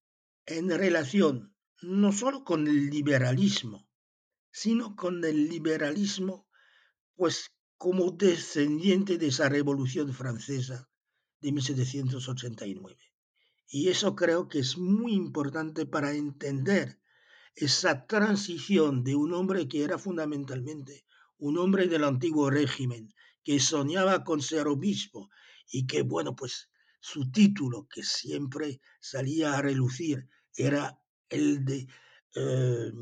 [0.47, 3.89] en relación no solo con el liberalismo,
[4.53, 6.47] sino con el liberalismo,
[7.17, 10.89] pues como descendiente de esa revolución francesa
[11.41, 13.08] de 1789.
[13.69, 16.99] Y eso creo que es muy importante para entender
[17.55, 21.05] esa transición de un hombre que era fundamentalmente
[21.39, 25.31] un hombre del antiguo régimen, que soñaba con ser obispo
[25.71, 31.87] y que, bueno, pues su título que siempre salía a relucir era el de
[32.35, 32.93] eh,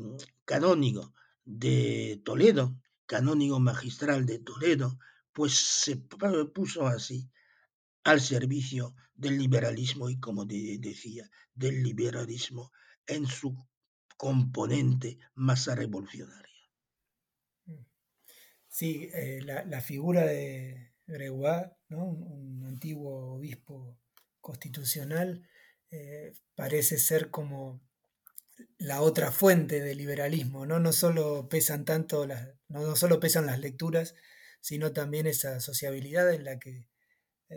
[0.45, 1.13] canónigo
[1.45, 4.99] de Toledo, canónigo magistral de Toledo,
[5.33, 7.29] pues se puso así
[8.03, 12.71] al servicio del liberalismo y, como decía, del liberalismo
[13.05, 13.57] en su
[14.15, 16.47] componente más revolucionaria.
[18.67, 23.97] Sí, eh, la, figura de Gregoire, un, antiguo obispo
[24.39, 25.47] constitucional,
[25.89, 27.81] eh, parece ser como
[28.77, 30.79] la otra fuente del liberalismo, ¿no?
[30.79, 34.15] No solo pesan tanto las, no solo pesan las lecturas,
[34.61, 36.87] sino también esa sociabilidad en la que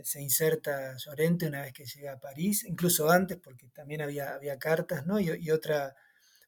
[0.03, 4.59] se inserta Llorente una vez que llega a París, incluso antes, porque también había, había
[4.59, 5.19] cartas, ¿no?
[5.19, 5.97] Y, otra,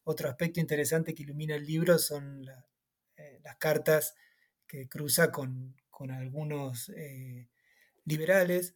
[0.03, 2.45] otro aspecto interesante que ilumina el libro son
[3.17, 4.15] eh, las cartas
[4.65, 5.75] que cruza con,
[6.09, 7.47] algunos eh,
[8.03, 8.75] liberales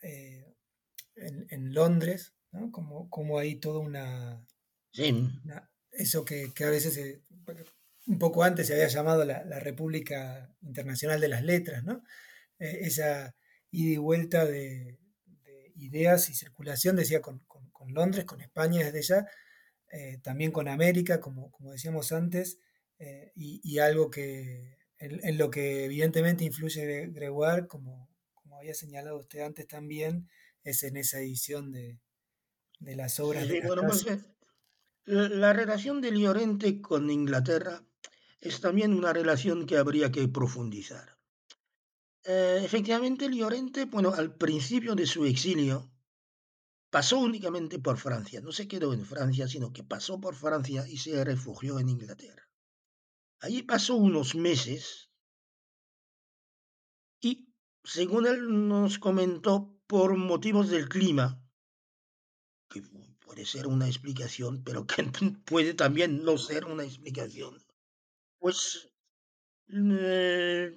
[0.00, 2.70] en, Londres, ¿no?
[2.70, 4.42] Como, como hay toda una...
[5.92, 7.20] eso que, a veces,
[8.06, 12.02] un poco antes se había llamado la, República Internacional de las Letras, ¿no?
[12.58, 13.34] esa
[13.76, 14.98] ida y vuelta de,
[15.76, 17.42] ideas y circulación, decía, con,
[17.88, 19.26] Londres, con España desde ya,
[19.92, 22.58] eh, también con América, como, como decíamos antes,
[22.98, 29.40] eh, y, algo que en, lo que evidentemente influye Gregoire, como, como había señalado usted
[29.40, 30.28] antes también,
[30.64, 32.00] es en esa edición de,
[32.80, 33.60] las obras de
[35.04, 37.84] la, la relación de Llorente con Inglaterra
[38.40, 41.15] es también una relación que habría que profundizar.
[42.28, 45.88] Eh, efectivamente, Llorente, bueno, al principio de su exilio,
[46.90, 48.40] pasó únicamente por Francia.
[48.40, 52.50] No se quedó en Francia, sino que pasó por Francia y se refugió en Inglaterra.
[53.38, 55.10] Allí pasó unos meses
[57.20, 57.52] y,
[57.84, 61.40] según él nos comentó, por motivos del clima,
[62.68, 62.82] que
[63.20, 65.04] puede ser una explicación, pero que
[65.46, 67.64] puede también no ser una explicación,
[68.40, 68.90] pues
[69.68, 70.74] eh,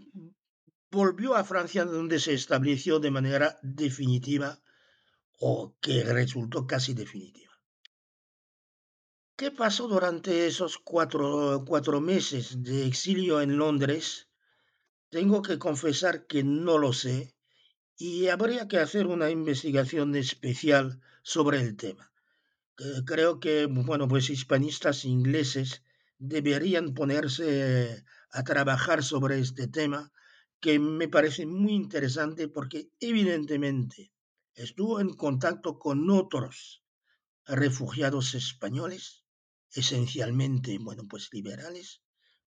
[0.92, 4.60] volvió a Francia donde se estableció de manera definitiva
[5.40, 7.50] o que resultó casi definitiva.
[9.36, 11.64] ¿Qué pasó durante esos cuatro,
[12.02, 14.28] meses de exilio en Londres?
[15.10, 17.36] Tengo que confesar que no lo sé
[17.96, 22.12] y habría que hacer una investigación especial sobre el tema.
[23.06, 25.84] Creo que, bueno, pues hispanistas ingleses
[26.18, 30.12] deberían ponerse a trabajar sobre este tema
[30.60, 34.12] que me parece muy interesante porque evidentemente
[34.54, 36.84] estuvo en contacto con otros
[37.46, 39.24] refugiados españoles,
[39.72, 42.02] esencialmente, bueno, pues liberales,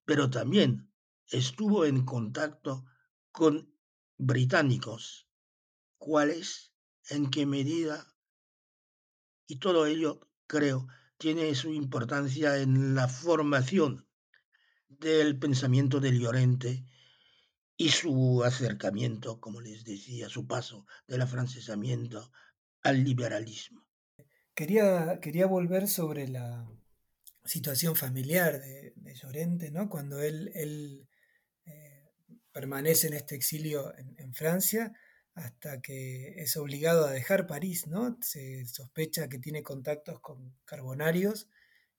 [0.05, 0.93] pero también
[1.29, 2.85] estuvo en contacto
[3.31, 3.75] con
[4.19, 5.27] británicos.
[5.97, 6.73] ¿Cuáles?
[7.09, 8.15] ¿En qué medida?
[9.47, 10.87] Y todo ello, creo,
[11.17, 14.07] tiene su importancia en la formación
[14.89, 16.87] del pensamiento de Llorente
[17.83, 22.31] y su acercamiento, como les decía, su paso del afrancesamiento
[22.85, 23.85] al liberalismo.
[24.55, 26.71] Quería, quería volver sobre la
[27.45, 29.89] situación familiar de, Llorente, ¿no?
[29.89, 31.09] Cuando él, él
[31.67, 32.09] eh,
[32.53, 34.93] permanece en este exilio en, en, Francia
[35.35, 38.17] hasta que es obligado a dejar París, ¿no?
[38.21, 41.49] Se sospecha que tiene contactos con carbonarios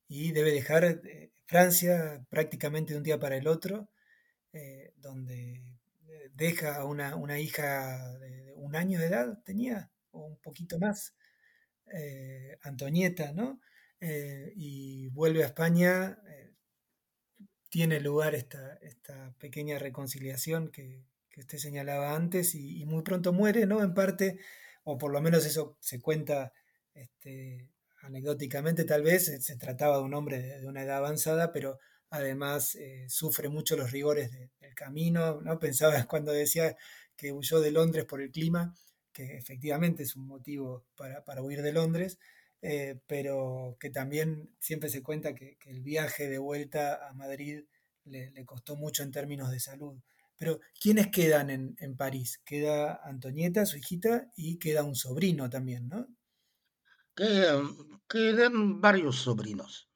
[0.07, 3.89] y debe dejar eh, Francia prácticamente de un día para el otro
[4.53, 5.63] eh, donde
[6.07, 10.77] eh, deja a una, una, hija de un año de edad, tenía, o un poquito
[10.77, 11.15] más,
[11.91, 13.59] eh, Antonieta, ¿no?
[14.55, 16.19] Y vuelve a España,
[17.69, 23.65] tiene lugar esta, esta, pequeña reconciliación que, que usted señalaba antes y, muy pronto muere,
[23.65, 23.81] ¿no?
[23.81, 24.39] En parte,
[24.83, 26.53] o por lo menos eso se cuenta
[26.93, 27.69] este,
[28.01, 31.79] anecdóticamente tal vez, se trataba de un hombre de una edad avanzada, pero
[32.13, 35.59] además eh, sufre mucho los rigores de, del camino, ¿no?
[35.59, 36.77] Pensaba cuando decía
[37.15, 38.75] que huyó de Londres por el clima,
[39.11, 42.19] que efectivamente es un motivo para, para huir de Londres,
[42.61, 47.63] eh, pero que también siempre se cuenta que, el viaje de vuelta a Madrid
[48.05, 49.99] le, costó mucho en términos de salud.
[50.37, 52.41] Pero, ¿quiénes quedan en, en, París?
[52.45, 56.07] Queda Antonieta, su hijita, y queda un sobrino también, ¿no?
[58.07, 59.92] Quedan varios sobrinos.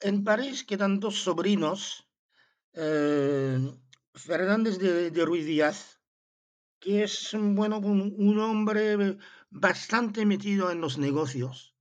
[0.00, 2.06] En París quedan dos sobrinos,
[2.74, 3.58] eh,
[4.14, 6.00] Fernández de, de, Ruiz Díaz,
[6.78, 9.18] que es bueno, un, hombre
[9.50, 11.74] bastante metido en los negocios,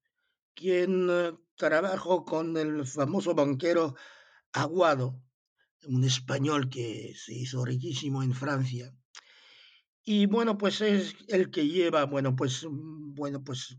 [0.55, 3.95] quien eh, trabajó con el famoso banquero
[4.51, 5.21] Aguado,
[5.85, 8.95] un español que se hizo riquísimo en Francia.
[10.03, 13.77] Y bueno, pues es el que lleva, bueno, pues, bueno, pues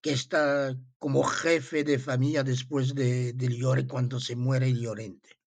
[0.00, 5.38] que está como jefe de familia después de, de Llore cuando se muere Llorente.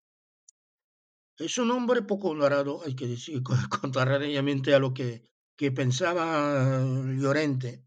[1.38, 3.42] Es un hombre poco honorado, hay que decir,
[3.82, 5.24] contrariamente a lo que,
[5.56, 6.84] que pensaba
[7.18, 7.86] Llorente,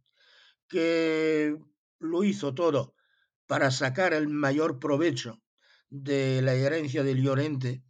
[0.68, 1.56] que
[2.00, 2.94] lo hizo todo
[3.46, 5.42] para sacar el mayor provecho
[5.90, 7.84] de la herencia de Llorente,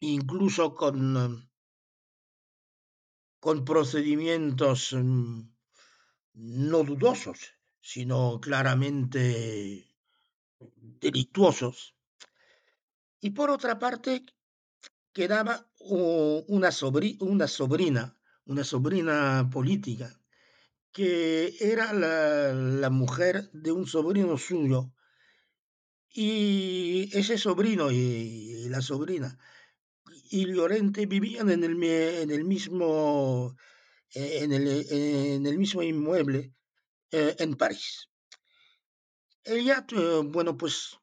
[0.00, 1.50] incluso con,
[3.40, 4.94] con procedimientos
[6.38, 9.84] no dudosos, sino claramente
[11.00, 11.94] delictuosos.
[13.20, 14.24] Y por otra parte,
[15.12, 18.16] quedaba una, sobri una sobrina,
[18.46, 20.20] una sobrina política,
[20.92, 24.92] que era la, mujer de un sobrino suyo.
[26.10, 29.38] Y ese sobrino y, la sobrina
[30.30, 33.56] y Llorente vivían en el mismo
[34.14, 36.54] en el, en el mismo inmueble
[37.10, 38.08] eh, en París.
[39.44, 40.98] Ella, eh, bueno, pues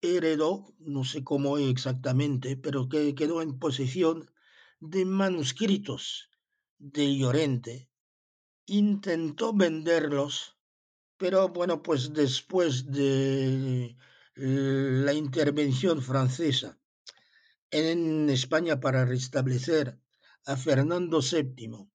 [0.00, 4.30] heredó, no sé cómo exactamente, pero que quedó en posesión
[4.80, 6.30] de manuscritos
[6.78, 7.88] de Llorente.
[8.66, 10.56] Intentó venderlos,
[11.16, 13.96] pero bueno, pues después de
[14.34, 16.80] la intervención francesa
[17.70, 20.00] en España para restablecer
[20.46, 21.90] a Fernando VII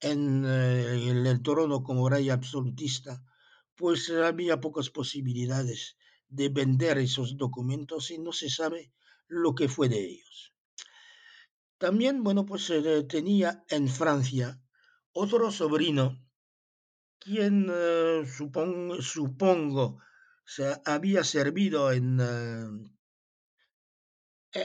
[0.00, 3.22] en, eh, el trono como rey absolutista,
[3.74, 5.96] pues había pocas posibilidades
[6.28, 8.92] de vender esos documentos y no se sabe
[9.28, 10.52] lo que fue de ellos.
[11.78, 14.60] También, bueno, pues eh, tenía en Francia
[15.12, 16.24] otro sobrino,
[17.18, 19.98] quien eh, supon, supongo
[20.46, 22.20] se había servido en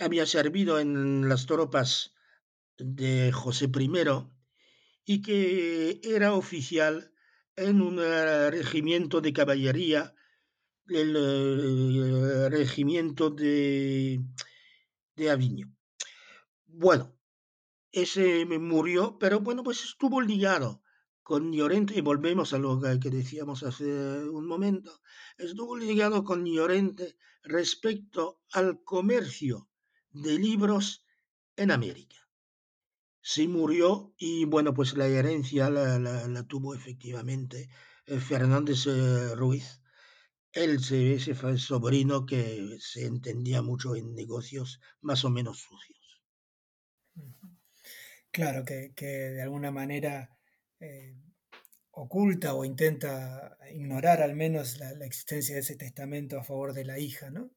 [0.01, 2.13] había servido en las tropas
[2.77, 3.87] de José I
[5.05, 7.11] y que era oficial
[7.55, 10.13] en un eh, regimiento de caballería,
[10.87, 14.21] el eh, regimiento de,
[15.15, 15.75] de Aviño.
[16.65, 17.15] Bueno,
[17.91, 20.81] ese murió, pero bueno, pues estuvo ligado
[21.29, 25.01] con Llorente, y volvemos a lo que decíamos hace un momento,
[25.37, 29.69] estuvo ligado con Llorente respecto al comercio
[30.09, 31.05] de libros
[31.55, 32.18] en América.
[33.21, 37.69] Sí murió y bueno, pues la herencia la, tuvo efectivamente
[38.05, 39.81] eh, Fernández eh, Ruiz,
[40.53, 45.99] él ese fue el sobrino que se entendía mucho en negocios más o menos sucios.
[48.31, 50.35] Claro, que, de alguna manera
[50.79, 51.15] eh,
[51.91, 56.99] oculta o intenta ignorar al menos la, existencia de ese testamento a favor de la
[56.99, 57.51] hija, ¿no?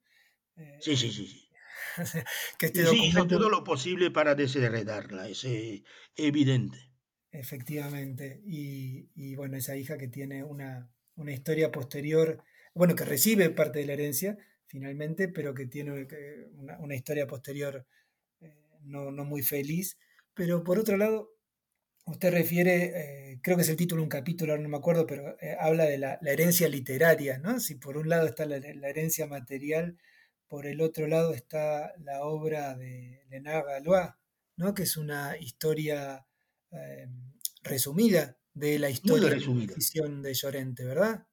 [0.81, 1.52] sí, sí, sí, sí.
[2.59, 5.47] que este sí, hizo todo lo posible para desheredarla, es
[6.17, 6.93] evidente.
[7.33, 8.43] Efectivamente.
[8.45, 10.91] Y, bueno, esa hija que tiene una,
[11.29, 12.43] historia posterior,
[12.75, 16.07] bueno, que recibe parte de la herencia finalmente, pero que tiene
[16.79, 17.87] una, historia posterior
[18.41, 19.99] eh, no, muy feliz.
[20.35, 21.31] Pero por otro lado,
[22.05, 25.37] usted refiere, eh, creo que es el título de un capítulo, no me acuerdo, pero
[25.41, 27.61] eh, habla de la, herencia literaria, ¿no?
[27.61, 29.99] Si por un lado está la herencia material,
[30.53, 34.11] por el otro lado está la obra de Leonard Galois,
[34.57, 34.75] ¿no?
[34.75, 36.27] que es una historia
[36.71, 37.09] eh,
[37.63, 41.27] resumida de la historia de la de Llorente, ¿verdad?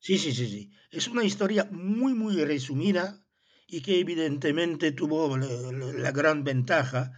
[0.00, 0.72] Sí, sí, sí, sí.
[0.90, 3.24] Es una historia muy, muy resumida
[3.68, 7.12] y que evidentemente tuvo la, gran ventaja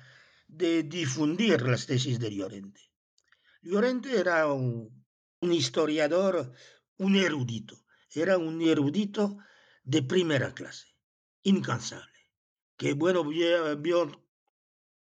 [0.47, 2.83] de difundir las tesis de Llorente.
[3.63, 5.07] Llorente era un,
[5.41, 6.53] un historiador,
[6.99, 7.83] un erudito,
[8.15, 9.39] era un erudito
[9.85, 10.90] de primera clase
[11.43, 12.29] incansable,
[12.77, 14.11] que bueno, vio,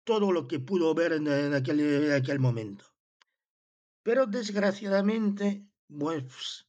[0.05, 2.85] todo lo que pudo ver en, aquel, aquel, momento.
[4.03, 6.67] Pero desgraciadamente, pues,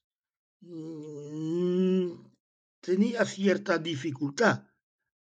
[0.61, 2.11] mm,
[2.81, 4.67] tenía cierta dificultad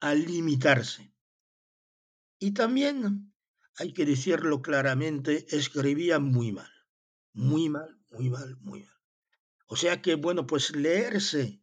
[0.01, 1.15] al limitarse.
[2.39, 3.33] Y también,
[3.77, 6.71] hay que decirlo claramente, escribía muy mal,
[7.33, 9.01] muy mal, muy mal, muy mal.
[9.67, 11.62] O sea que, bueno, pues leerse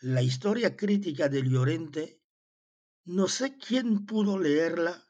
[0.00, 2.20] la historia crítica de Llorente,
[3.04, 5.04] no sé quién pudo leerla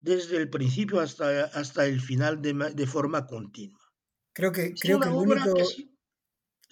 [0.00, 3.80] desde el principio hasta, hasta el final de, forma continua.
[4.32, 5.54] Creo que, creo que el único...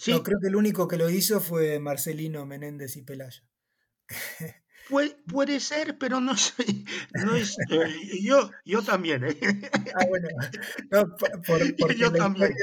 [0.06, 3.42] No, creo que el único que lo hizo fue Marcelino Menéndez y Pelaya.
[5.26, 6.64] puede ser, pero no sé.
[7.24, 9.24] No es, eh, yo, yo también.
[9.24, 9.38] ¿eh?
[9.94, 10.28] Ah, bueno.
[11.96, 12.54] yo también.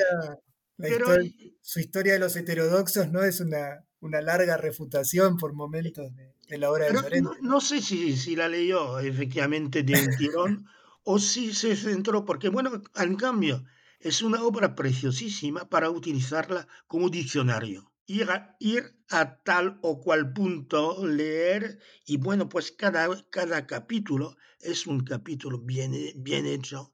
[1.62, 6.72] su historia de los heterodoxos no es una, una larga refutación por momentos de, la
[6.72, 7.30] obra de Llorente.
[7.42, 10.68] No, sé si, si, la leyó efectivamente de un tirón
[11.04, 13.64] o si se centró, porque bueno, en cambio,
[14.00, 17.92] es una obra preciosísima para utilizarla como diccionario.
[18.08, 24.38] Ir a, ir a tal o cual punto, leer, y bueno, pues cada, cada capítulo
[24.60, 26.92] es un capítulo bien, bien hecho,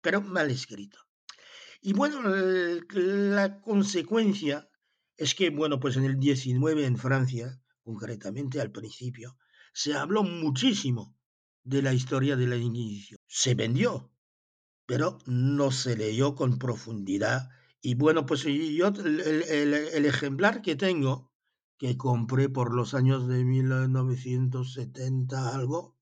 [0.00, 0.98] pero mal escrito.
[1.82, 4.68] Y bueno, la consecuencia
[5.16, 9.36] es que, bueno, pues en el 19 en Francia, concretamente al principio,
[9.72, 11.16] se habló muchísimo
[11.64, 13.18] de la historia de la Inquisición.
[13.26, 14.10] Se vendió,
[14.86, 17.50] pero no se leyó con profundidad.
[17.80, 21.32] Y bueno, pues yo el, ejemplar que tengo,
[21.78, 25.96] que compré por los años de 1970 algo,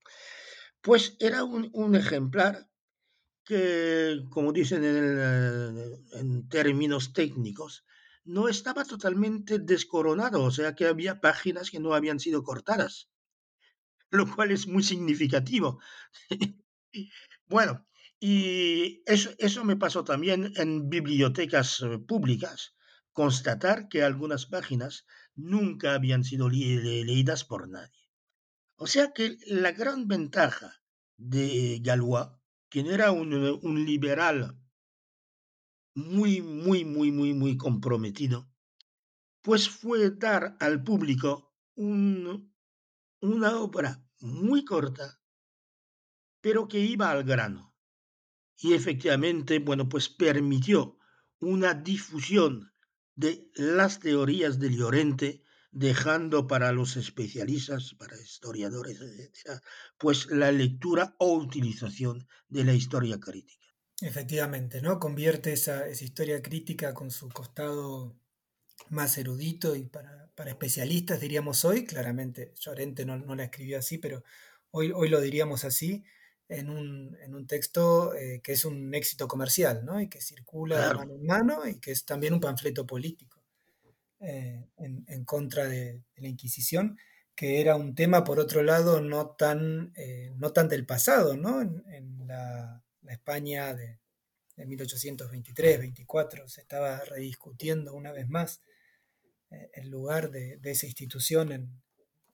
[0.82, 2.70] pues era un, un ejemplar
[3.44, 7.84] que, como dicen en términos técnicos,
[8.24, 13.10] no estaba totalmente descoronado, o sea que había páginas que no habían sido cortadas,
[14.10, 15.80] lo cual es muy significativo.
[17.46, 17.86] bueno,
[18.18, 22.74] y eso, eso me pasó también en bibliotecas eh, públicas,
[23.12, 28.08] constatar que algunas páginas nunca habían sido leídas por nadie.
[28.76, 30.82] O sea que la gran ventaja
[31.16, 32.28] de Galois,
[32.68, 34.56] quien era un, un liberal
[35.94, 38.50] muy, muy, muy, muy, muy comprometido,
[39.42, 42.54] pues fue dar al público un,
[43.20, 45.20] una obra muy corta,
[46.40, 47.74] pero que iba al grano.
[48.58, 50.98] Y efectivamente, bueno, pues permitió
[51.38, 52.72] una difusión
[53.14, 59.60] de las teorías de Llorente, dejando para los especialistas, para historiadores, etc.,
[59.98, 63.59] pues la lectura o utilización de la historia crítica.
[64.00, 64.98] Efectivamente, ¿no?
[64.98, 68.16] Convierte esa, historia crítica con su costado
[68.88, 74.24] más erudito y para, especialistas, diríamos hoy, claramente Llorente no, la escribió así, pero
[74.70, 76.02] hoy, hoy lo diríamos así,
[76.48, 80.00] en un, en un texto eh, que es un éxito comercial, ¿no?
[80.00, 83.42] Y que circula de mano en mano y que es también un panfleto político
[84.20, 86.98] eh, en, en, contra de, de, la Inquisición,
[87.34, 91.60] que era un tema, por otro lado, no tan, eh, no tan del pasado, ¿no?
[91.60, 93.98] En, en la, la, España de,
[94.56, 98.62] de 1823-24 se estaba rediscutiendo una vez más
[99.72, 101.82] el lugar de, de, esa institución en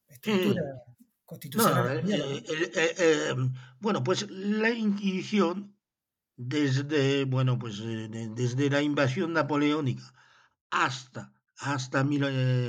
[0.08, 0.96] estructura mm
[1.26, 2.02] constitucional.
[2.04, 3.34] No, eh, eh, eh,
[3.80, 5.76] bueno, pues la Inquisición,
[6.36, 10.14] desde, bueno, pues, desde la invasión napoleónica
[10.70, 12.22] hasta, hasta mil,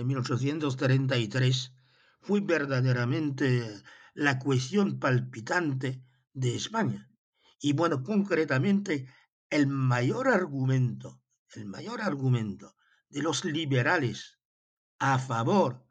[0.05, 1.73] 1833,
[2.21, 3.81] fue verdaderamente
[4.13, 6.01] la cuestión palpitante
[6.33, 7.06] de España.
[7.59, 9.07] Y bueno, concretamente,
[9.49, 11.21] el mayor argumento,
[11.53, 12.75] el mayor argumento
[13.09, 14.39] de los liberales
[14.99, 15.85] a favor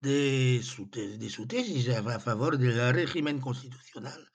[0.00, 4.30] de su, de su tesis a favor del régimen constitucional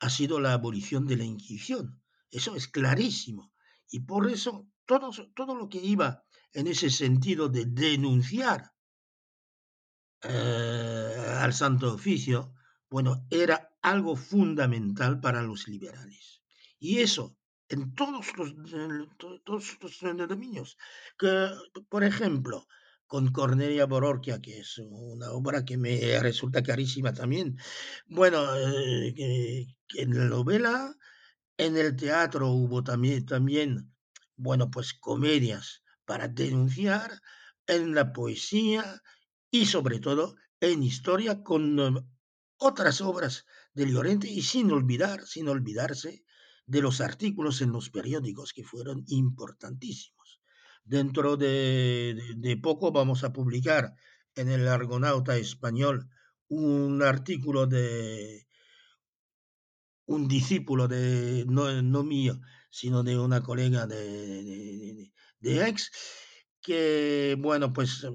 [0.00, 2.02] ha sido la abolición de la Inquisición.
[2.28, 3.52] Eso es clarísimo.
[3.88, 8.72] Y por eso todo, todo lo que iba en ese sentido de denunciar
[10.22, 12.54] eh, al Santo Oficio,
[12.90, 16.42] bueno, era algo fundamental para los liberales.
[16.78, 17.36] Y eso
[17.68, 18.54] en todos los,
[19.44, 20.76] todos los dominios.
[21.18, 21.48] Que,
[21.88, 22.66] por ejemplo,
[23.06, 27.56] con Cornelia Bororquia, que es una obra que me resulta carísima también.
[28.06, 29.66] Bueno, eh,
[29.96, 30.94] en la novela,
[31.56, 33.92] en el teatro hubo también, también,
[34.36, 37.20] bueno, pues comedias para denunciar,
[37.66, 39.02] en la poesía
[39.50, 42.08] y sobre todo en historia con um,
[42.58, 46.24] otras obras de Llorente y sin olvidar, sin olvidarse
[46.66, 50.40] de los artículos en los periódicos que fueron importantísimos.
[50.84, 53.94] Dentro de, poco vamos a publicar
[54.34, 56.08] en el Argonauta español
[56.48, 58.46] un artículo de
[60.06, 65.90] un discípulo de, no, mío, sino de una colega de, de, de ex,
[66.60, 68.06] que, bueno, pues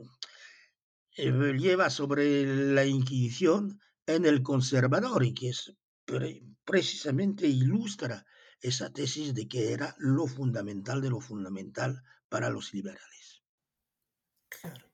[1.16, 5.74] eh, lleva sobre la Inquisición en el conservador y que es
[6.06, 8.26] pre, precisamente ilustra
[8.62, 13.44] esa tesis de que era lo fundamental de lo fundamental para los liberales.
[14.50, 14.90] Claro,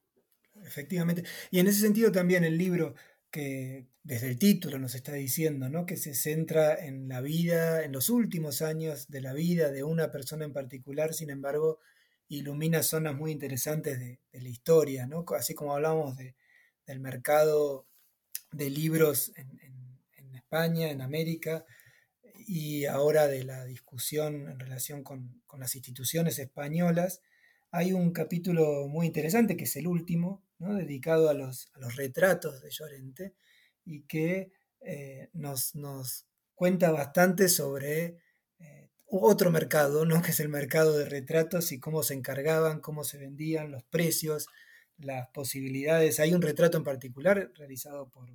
[0.63, 1.23] efectivamente.
[1.51, 2.95] Y en ese sentido también el libro
[3.31, 5.85] que desde el título nos está diciendo, ¿no?
[5.85, 10.11] que se centra en la vida, en los últimos años de la vida de una
[10.11, 11.79] persona en particular, sin embargo,
[12.27, 15.25] ilumina zonas muy interesantes de, de la historia, ¿no?
[15.35, 16.35] así como hablamos de,
[16.85, 17.87] del mercado
[18.51, 21.65] de libros en, en, España, en América,
[22.45, 27.21] y ahora de la discusión en relación con, con, las instituciones españolas,
[27.71, 30.75] hay un capítulo muy interesante, que es el último, ¿no?
[30.75, 33.33] dedicado a los, a los, retratos de Llorente,
[33.83, 38.19] y que eh, nos, nos, cuenta bastante sobre
[38.59, 40.21] eh, otro mercado, ¿no?
[40.21, 44.47] que es el mercado de retratos y cómo se encargaban, cómo se vendían, los precios,
[45.03, 46.19] las posibilidades.
[46.19, 48.29] Hay un retrato en particular realizado por,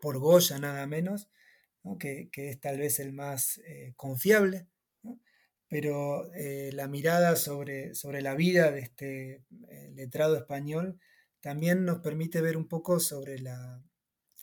[0.00, 1.28] por Goya, nada menos,
[1.82, 1.98] ¿no?
[1.98, 4.66] que, que, es tal vez el más eh, confiable,
[5.68, 11.00] pero eh, la mirada sobre, sobre, la vida de este eh, letrado español
[11.40, 13.82] también nos permite ver un poco sobre la,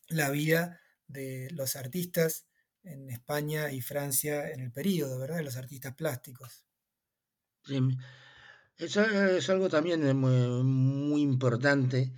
[0.09, 2.47] la, vida de los artistas
[2.83, 5.37] en España y Francia en el periodo, ¿verdad?
[5.37, 6.65] De los artistas plásticos.
[7.65, 7.79] Sí.
[8.77, 12.13] Eso es algo también muy, muy importante.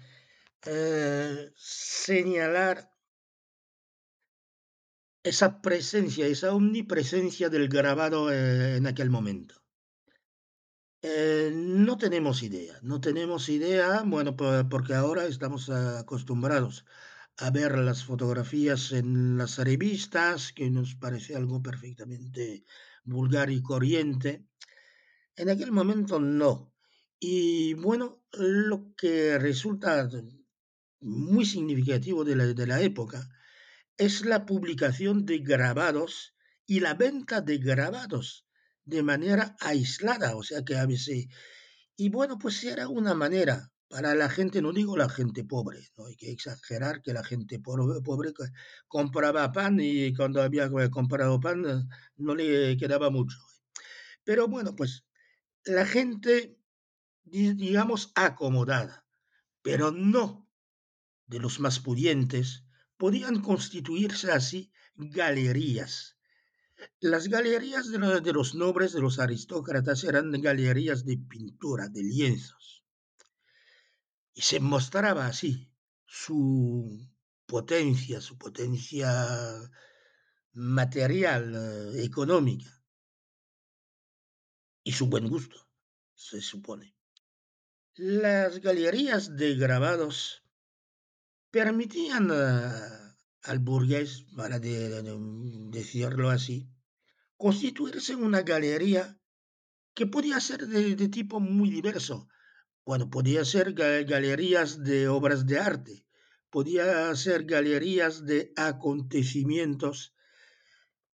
[0.66, 2.92] Eh, señalar
[5.24, 9.56] esa presencia, esa omnipresencia del grabado eh, en aquel momento.
[11.02, 16.86] Eh, no tenemos idea, no tenemos idea, bueno, porque ahora estamos acostumbrados
[17.38, 22.64] a ver las fotografías en las revistas, que nos parece algo perfectamente
[23.04, 24.46] vulgar y corriente.
[25.36, 26.74] En aquel momento no.
[27.20, 30.10] Y bueno, lo que resulta
[31.02, 33.30] muy significativo de la, de la época
[33.98, 38.46] es la publicación de grabados y la venta de grabados
[38.84, 41.28] de manera aislada, o sea que a veces...
[41.98, 46.08] Y bueno, pues era una manera para la gente, no digo la gente pobre, no
[46.08, 48.34] hay que exagerar que la gente pobre, pobre
[48.88, 53.38] compraba pan y cuando había comprado pan no le quedaba mucho.
[54.26, 55.05] Pero bueno, pues
[55.66, 56.60] la gente,
[57.24, 59.06] digamos, acomodada,
[59.62, 60.48] pero no
[61.28, 62.64] de los más pudientes,
[62.98, 66.18] podían constituirse así galerías.
[67.00, 72.84] Las galerías de, los nobles, de los aristócratas, eran galerías de pintura, de lienzos.
[74.34, 75.72] Y se mostraba así
[76.06, 77.10] su
[77.48, 79.72] potencia, su potencia
[80.54, 82.75] material, eh, económica
[84.86, 85.68] y su buen gusto,
[86.14, 86.96] se supone.
[87.96, 90.44] Las galerías de grabados
[91.50, 95.02] permitían al burgués, para de,
[95.72, 96.70] decirlo así,
[97.36, 99.20] constituirse una galería
[99.96, 102.28] que podía ser de, de tipo muy diverso.
[102.86, 106.06] Bueno, podía ser galerías de obras de arte,
[106.52, 110.14] podía ser galerías de acontecimientos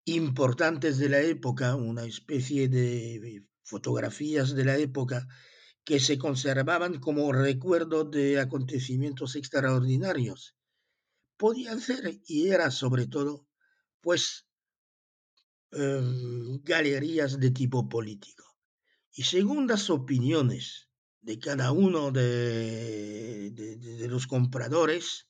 [0.04, 5.26] importantes de la época, una especie de fotografías de la época
[5.84, 10.54] que se conservaban como recuerdo de acontecimientos extraordinarios.
[11.36, 13.46] Podían ser, y era sobre todo,
[14.00, 14.46] pues,
[15.72, 16.00] eh,
[16.62, 18.44] galerías de tipo político.
[19.14, 20.88] Y según las opiniones
[21.20, 25.28] de cada uno de, de, los compradores,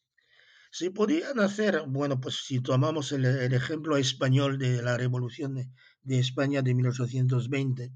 [0.70, 5.70] se podían hacer, bueno, pues si tomamos el, el ejemplo español de la Revolución de,
[6.02, 7.92] de, España de 1820,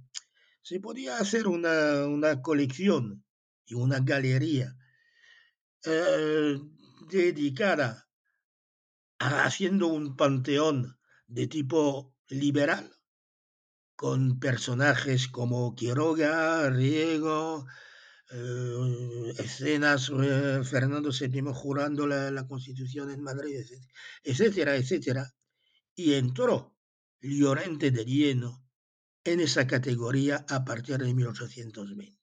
[0.66, 3.24] se podía hacer una, una colección
[3.66, 4.76] y una galería
[5.84, 6.58] eh,
[7.08, 8.08] dedicada
[9.20, 10.98] a haciendo un panteón
[11.28, 12.90] de tipo liberal,
[13.94, 17.64] con personajes como Quiroga, Riego,
[18.32, 23.64] eh, escenas, eh, Fernando VII jurando la, la, Constitución en Madrid,
[24.24, 25.32] etcétera, etcétera.
[25.94, 26.74] Y entró
[27.20, 28.65] Llorente de lleno
[29.26, 32.18] en esa categoría a partir de 1820.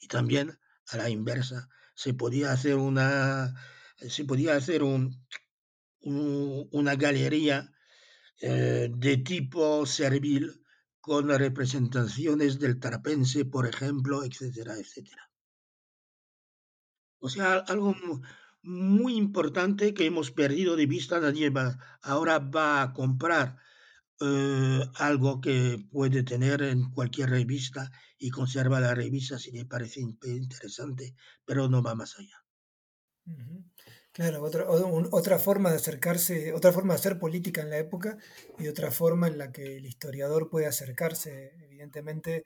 [0.00, 0.58] Y también
[0.88, 3.54] a la inversa, se podía hacer una,
[3.96, 5.26] se podía hacer un,
[6.00, 7.72] un, una galería
[8.40, 10.62] eh, de tipo servil
[11.00, 15.30] con representaciones del trapense, por ejemplo, etcétera, etcétera.
[17.18, 17.94] O sea, algo
[18.62, 23.56] muy importante que hemos perdido de vista, nadie va, ahora va a comprar
[24.20, 30.00] eh, algo que puede tener en cualquier revista y conserva la revista si le parece
[30.00, 31.14] interesante,
[31.44, 32.46] pero no va más allá.
[34.12, 38.16] Claro, otra, otra forma de acercarse, otra forma de hacer política en la época
[38.58, 42.44] y otra forma en la que el historiador puede acercarse, evidentemente,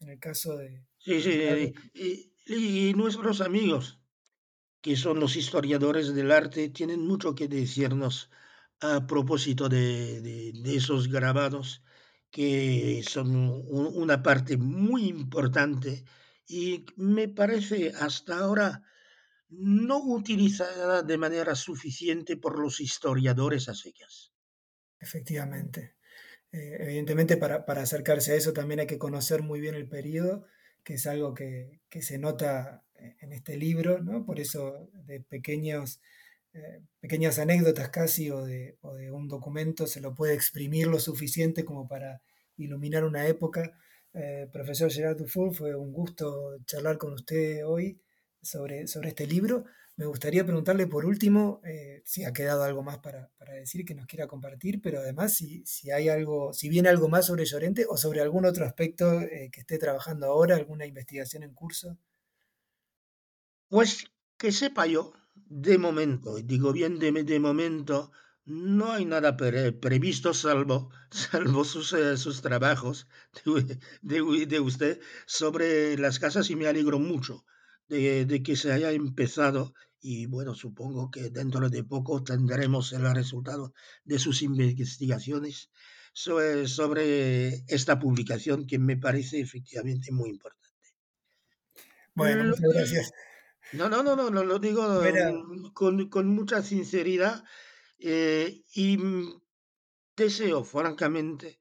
[0.00, 0.84] en el caso de...
[0.98, 4.00] Sí, sí, y, y nuestros amigos,
[4.82, 8.30] que son los historiadores del arte, tienen mucho que decirnos
[8.82, 11.82] a propósito de, de, esos grabados,
[12.30, 16.04] que son un, una parte muy importante
[16.46, 18.82] y me parece hasta ahora
[19.48, 24.32] no utilizada de manera suficiente por los historiadores a secas.
[24.98, 25.96] Efectivamente.
[26.50, 30.46] Eh, evidentemente para, para, acercarse a eso también hay que conocer muy bien el periodo,
[30.84, 32.84] que es algo que, que se nota
[33.20, 34.24] en este libro, ¿no?
[34.24, 36.00] por eso de pequeños,
[36.54, 41.00] eh, pequeñas anécdotas casi o de, o de, un documento se lo puede exprimir lo
[41.00, 42.20] suficiente como para
[42.58, 43.72] iluminar una época.
[44.12, 48.02] Eh, profesor Gerard Dufour, fue un gusto charlar con usted hoy
[48.42, 49.64] sobre, sobre este libro.
[49.96, 53.94] Me gustaría preguntarle por último eh, si ha quedado algo más para, para, decir que
[53.94, 57.86] nos quiera compartir, pero además si, si, hay algo, si viene algo más sobre Llorente
[57.88, 61.98] o sobre algún otro aspecto que esté trabajando ahora, alguna investigación en curso.
[63.68, 64.04] Pues
[64.36, 68.12] que sepa yo, de momento, digo bien de, de momento,
[68.44, 73.06] no hay nada pre previsto salvo, salvo sus, eh, sus trabajos
[73.44, 77.44] de, de, de, usted sobre las casas y me alegro mucho
[77.88, 83.14] de, de, que se haya empezado y bueno, supongo que dentro de poco tendremos el
[83.14, 83.72] resultado
[84.04, 85.70] de sus investigaciones
[86.12, 90.68] sobre, sobre esta publicación que me parece efectivamente muy importante.
[92.14, 93.12] Bueno, muchas gracias.
[93.72, 95.02] No, no, no, no, no lo digo
[95.72, 97.42] con, con, mucha sinceridad
[97.98, 98.98] eh, y
[100.16, 101.58] deseo, francamente,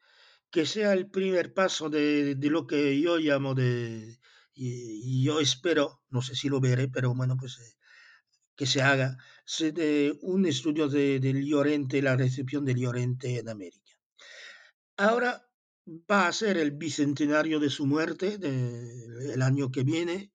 [0.49, 4.20] que sea el primer paso de, de lo que yo llamo de,
[4.53, 7.78] y, y, yo espero, no sé si lo veré, pero bueno, pues eh,
[8.55, 13.49] que se haga se de un estudio de, de, Llorente, la recepción de Llorente en
[13.49, 13.91] América.
[14.97, 15.47] Ahora
[16.09, 20.32] va a ser el bicentenario de su muerte de, el año que viene.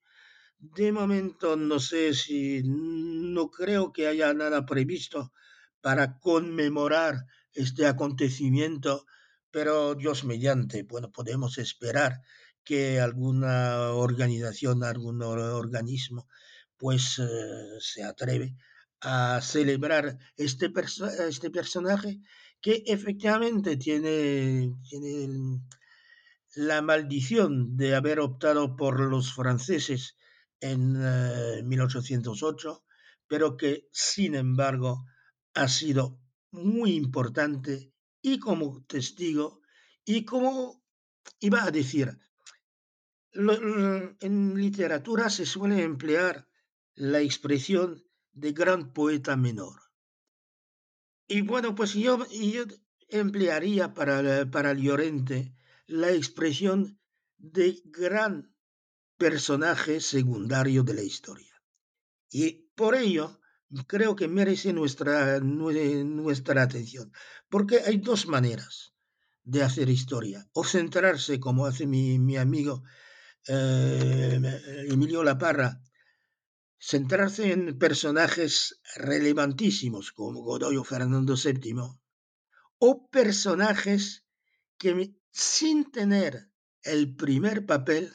[0.59, 5.33] De momento no sé si, no creo que haya nada previsto
[5.81, 9.07] para conmemorar este acontecimiento,
[9.51, 12.21] pero Dios mediante, bueno, podemos esperar
[12.65, 16.29] que alguna organización, algún organismo,
[16.77, 18.57] pues eh, se atreve
[19.01, 20.73] a celebrar este,
[21.29, 22.21] este personaje
[22.61, 24.75] que efectivamente tiene,
[26.55, 30.17] la maldición de haber optado por los franceses
[30.61, 32.85] en eh, 1808,
[33.27, 35.05] pero que sin embargo
[35.55, 37.93] ha sido muy importante
[38.23, 39.61] y como testigo
[40.05, 40.83] y como
[41.41, 42.19] iba a decir,
[43.33, 46.49] en literatura se suele emplear
[46.95, 48.03] la expresión
[48.33, 49.81] de gran poeta menor.
[51.29, 52.65] Y bueno, pues yo, yo
[53.09, 55.55] emplearía para, para Llorente
[55.87, 56.99] la expresión
[57.37, 58.56] de gran
[59.17, 61.63] personaje secundario de la historia.
[62.31, 63.41] Y por ello
[63.87, 67.13] creo que merece nuestra, nuestra atención,
[67.49, 68.93] porque hay dos maneras
[69.43, 72.83] de hacer historia, o centrarse, como hace mi, mi amigo
[73.49, 74.41] eh,
[74.89, 75.81] Emilio Laparra,
[76.79, 81.75] centrarse en personajes relevantísimos como Godoy o Fernando VII,
[82.79, 84.25] o personajes
[84.79, 86.51] que sin tener
[86.83, 88.13] el primer papel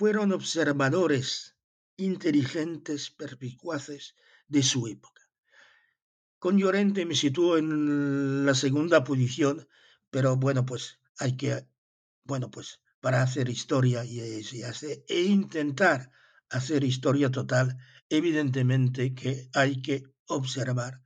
[0.00, 1.56] fueron observadores
[1.98, 4.14] inteligentes, perspicuaces
[4.48, 5.28] de su época.
[6.38, 9.68] Con Llorente me sitúo en la segunda posición,
[10.08, 11.66] pero bueno, pues hay que,
[12.24, 16.10] bueno, pues para hacer historia y, e intentar
[16.48, 17.76] hacer historia total,
[18.08, 21.02] evidentemente que hay que observar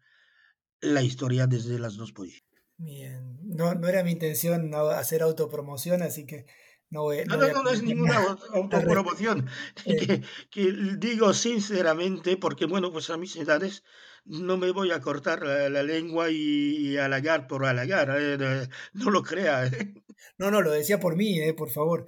[0.80, 2.62] la historia desde las dos posiciones.
[2.76, 6.46] Bien, no, no era mi intención hacer autopromoción, así que
[6.90, 8.16] no No, no, no, es ninguna
[8.52, 9.46] autopromoción.
[9.86, 10.22] Eh.
[10.50, 13.82] que, digo sinceramente, porque bueno, pues a mis edades
[14.24, 18.68] no me voy a cortar la, lengua y, halagar por halagar, ¿eh?
[18.94, 19.66] no lo crea.
[19.66, 19.94] ¿eh?
[20.38, 22.06] No, no, lo decía por mí, por favor.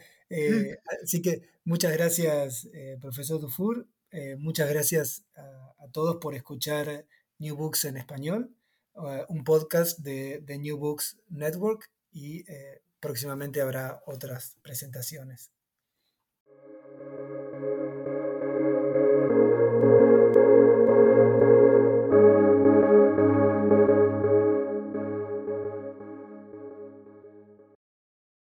[1.03, 2.69] así que muchas gracias,
[3.01, 3.87] profesor Dufour.
[4.39, 7.05] muchas gracias a, todos por escuchar
[7.39, 8.51] New Books en español,
[9.29, 12.45] un podcast de, de New Books Network y
[13.01, 15.51] próximamente habrá otras presentaciones.